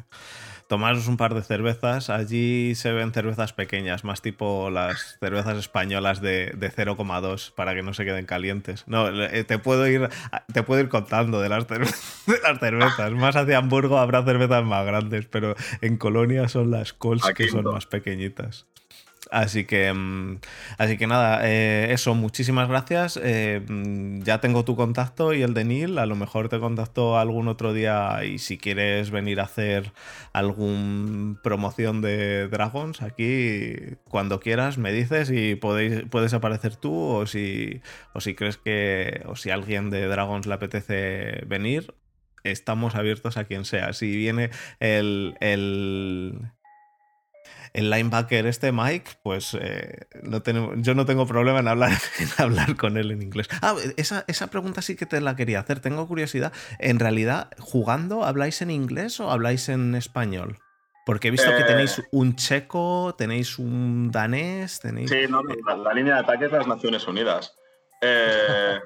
[0.68, 2.10] tomaros un par de cervezas.
[2.10, 7.84] Allí se ven cervezas pequeñas, más tipo las cervezas españolas de, de 0,2 para que
[7.84, 8.84] no se queden calientes.
[8.88, 10.10] No, te puedo ir,
[10.52, 11.96] te puedo ir contando de las, cerve-
[12.26, 13.12] de las cervezas.
[13.14, 17.50] Más hacia Hamburgo habrá cervezas más grandes, pero en Colonia son las Cols Aquí que
[17.50, 17.72] son no.
[17.72, 18.66] más pequeñitas.
[19.32, 20.40] Así que, mm,
[20.78, 23.20] así que nada, eh, eso, muchísimas gracias.
[23.22, 25.98] Eh, mm, ya tengo tu contacto y el de Neil.
[25.98, 29.92] A lo mejor te contacto algún otro día y si quieres venir a hacer
[30.34, 33.76] algún promoción de Dragons aquí,
[34.10, 37.82] cuando quieras me dices y podéis, puedes aparecer tú o si,
[38.14, 41.94] o si crees que, o si alguien de Dragons le apetece venir,
[42.52, 43.94] estamos abiertos a quien sea.
[43.94, 44.50] Si viene
[44.80, 46.52] el, el,
[47.78, 52.28] el linebacker este Mike, pues eh, no tenemos, yo no tengo problema en hablar, en
[52.38, 53.48] hablar con él en inglés.
[53.62, 56.52] Ah, esa, esa pregunta sí que te la quería hacer, tengo curiosidad.
[56.80, 60.58] En realidad, jugando, ¿habláis en inglés o habláis en español?
[61.06, 61.66] Porque he visto que Eh.
[61.66, 65.10] tenéis un checo, tenéis un danés, tenéis...
[65.10, 67.56] Sí, no, la, la línea de ataque es las Naciones Unidas.
[68.02, 68.80] Eh,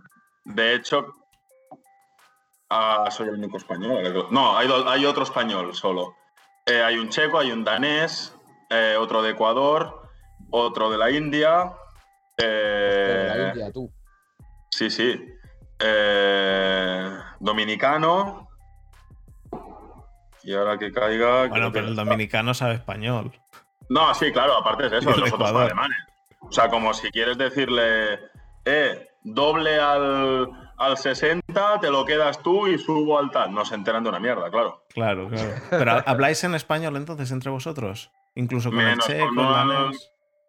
[0.45, 1.15] de hecho,
[2.69, 4.27] ah, soy el único español.
[4.31, 6.15] No, hay, hay otro español solo.
[6.68, 8.34] Hay un checo, hay un danés,
[8.72, 10.10] eh, otro de Ecuador,
[10.49, 11.73] otro de la India,
[12.38, 13.91] Eh, de la India, tú.
[14.69, 15.23] Sí, sí.
[15.80, 18.48] Eh, dominicano.
[20.43, 21.48] Y ahora que caiga.
[21.48, 23.31] Bueno, pero el dominicano sabe español.
[23.89, 25.98] No, sí, claro, aparte es eso, los otros son alemanes.
[26.39, 28.19] O sea, como si quieres decirle,
[28.65, 33.53] eh, doble al, al 60, te lo quedas tú y subo al tal.
[33.53, 34.84] No se enteran de una mierda, claro.
[34.90, 35.49] Claro, claro.
[35.70, 38.12] Pero ¿habláis en español entonces entre vosotros?
[38.36, 39.94] Incluso con Menos el checo, con.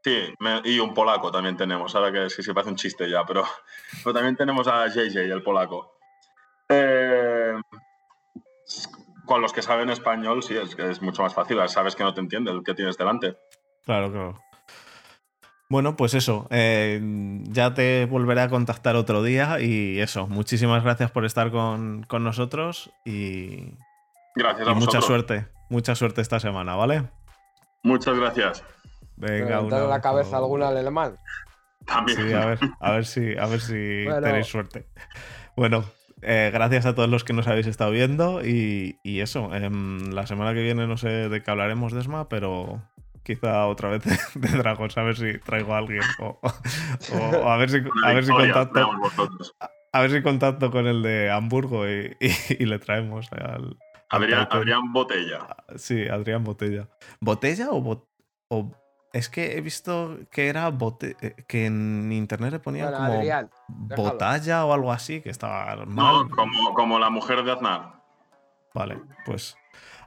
[0.04, 1.94] Sí, me- y un polaco también tenemos.
[1.94, 3.44] Ahora que sí se parece un chiste ya, pero,
[4.04, 5.92] pero también tenemos a JJ, el polaco.
[6.68, 7.54] Eh,
[9.26, 11.60] con los que saben español, sí, es, es mucho más fácil.
[11.68, 13.36] Sabes que no te entiende el que tienes delante.
[13.84, 14.40] Claro, claro.
[15.72, 16.46] Bueno, pues eso.
[16.50, 17.00] eh,
[17.44, 20.26] ya te volveré a contactar otro día y eso.
[20.26, 23.78] Muchísimas gracias por estar con, con nosotros y,
[24.36, 25.46] Gracias y a mucha suerte.
[25.70, 27.04] Mucha suerte esta semana, ¿vale?
[27.82, 28.62] Muchas gracias.
[29.16, 31.16] Venga, Levantar un la cabeza alguna al alemán.
[31.86, 32.18] También.
[32.20, 34.20] Sí, a ver, a ver si, a ver si Bueno.
[34.20, 34.86] tenéis suerte.
[35.56, 35.86] Bueno,
[36.20, 39.54] eh, gracias a todos los que nos habéis estado viendo y, y eso.
[39.54, 42.82] em, la semana que viene no sé de qué hablaremos de ESMA, pero
[43.22, 44.18] quizá otra vez de,
[44.48, 48.12] de Dragons, a ver si traigo a alguien o, o- o a ver si, a
[48.12, 48.90] ver si contacto.
[49.94, 53.76] A ver si contacto con el de Hamburgo y, y- y le traemos al.
[54.08, 55.46] al Adrián, Botella.
[55.76, 56.88] Sí, Adrián Botella.
[57.20, 58.08] ¿Botella o, bot-
[58.48, 58.72] o-
[59.12, 61.16] Es que he visto que era bote...
[61.20, 65.76] eh, que en internet le ponían Bueno, como Adrián, botalla o algo así, que estaba
[65.76, 66.30] No, mal.
[66.30, 68.00] como, como la mujer de Aznar.
[68.74, 69.54] Vale, pues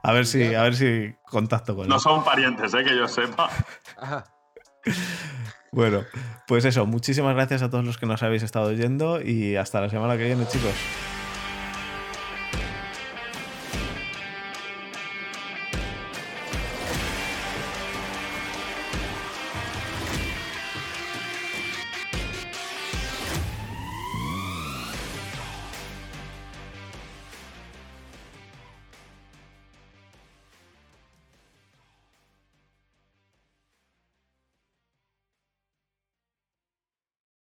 [0.06, 1.88] a ver si, a ver si contacto con él.
[1.88, 2.84] No son parientes, ¿eh?
[2.84, 3.50] que yo sepa.
[3.98, 4.24] Ajá.
[5.72, 6.04] Bueno,
[6.46, 9.90] pues eso, muchísimas gracias a todos los que nos habéis estado oyendo y hasta la
[9.90, 10.72] semana que viene, chicos.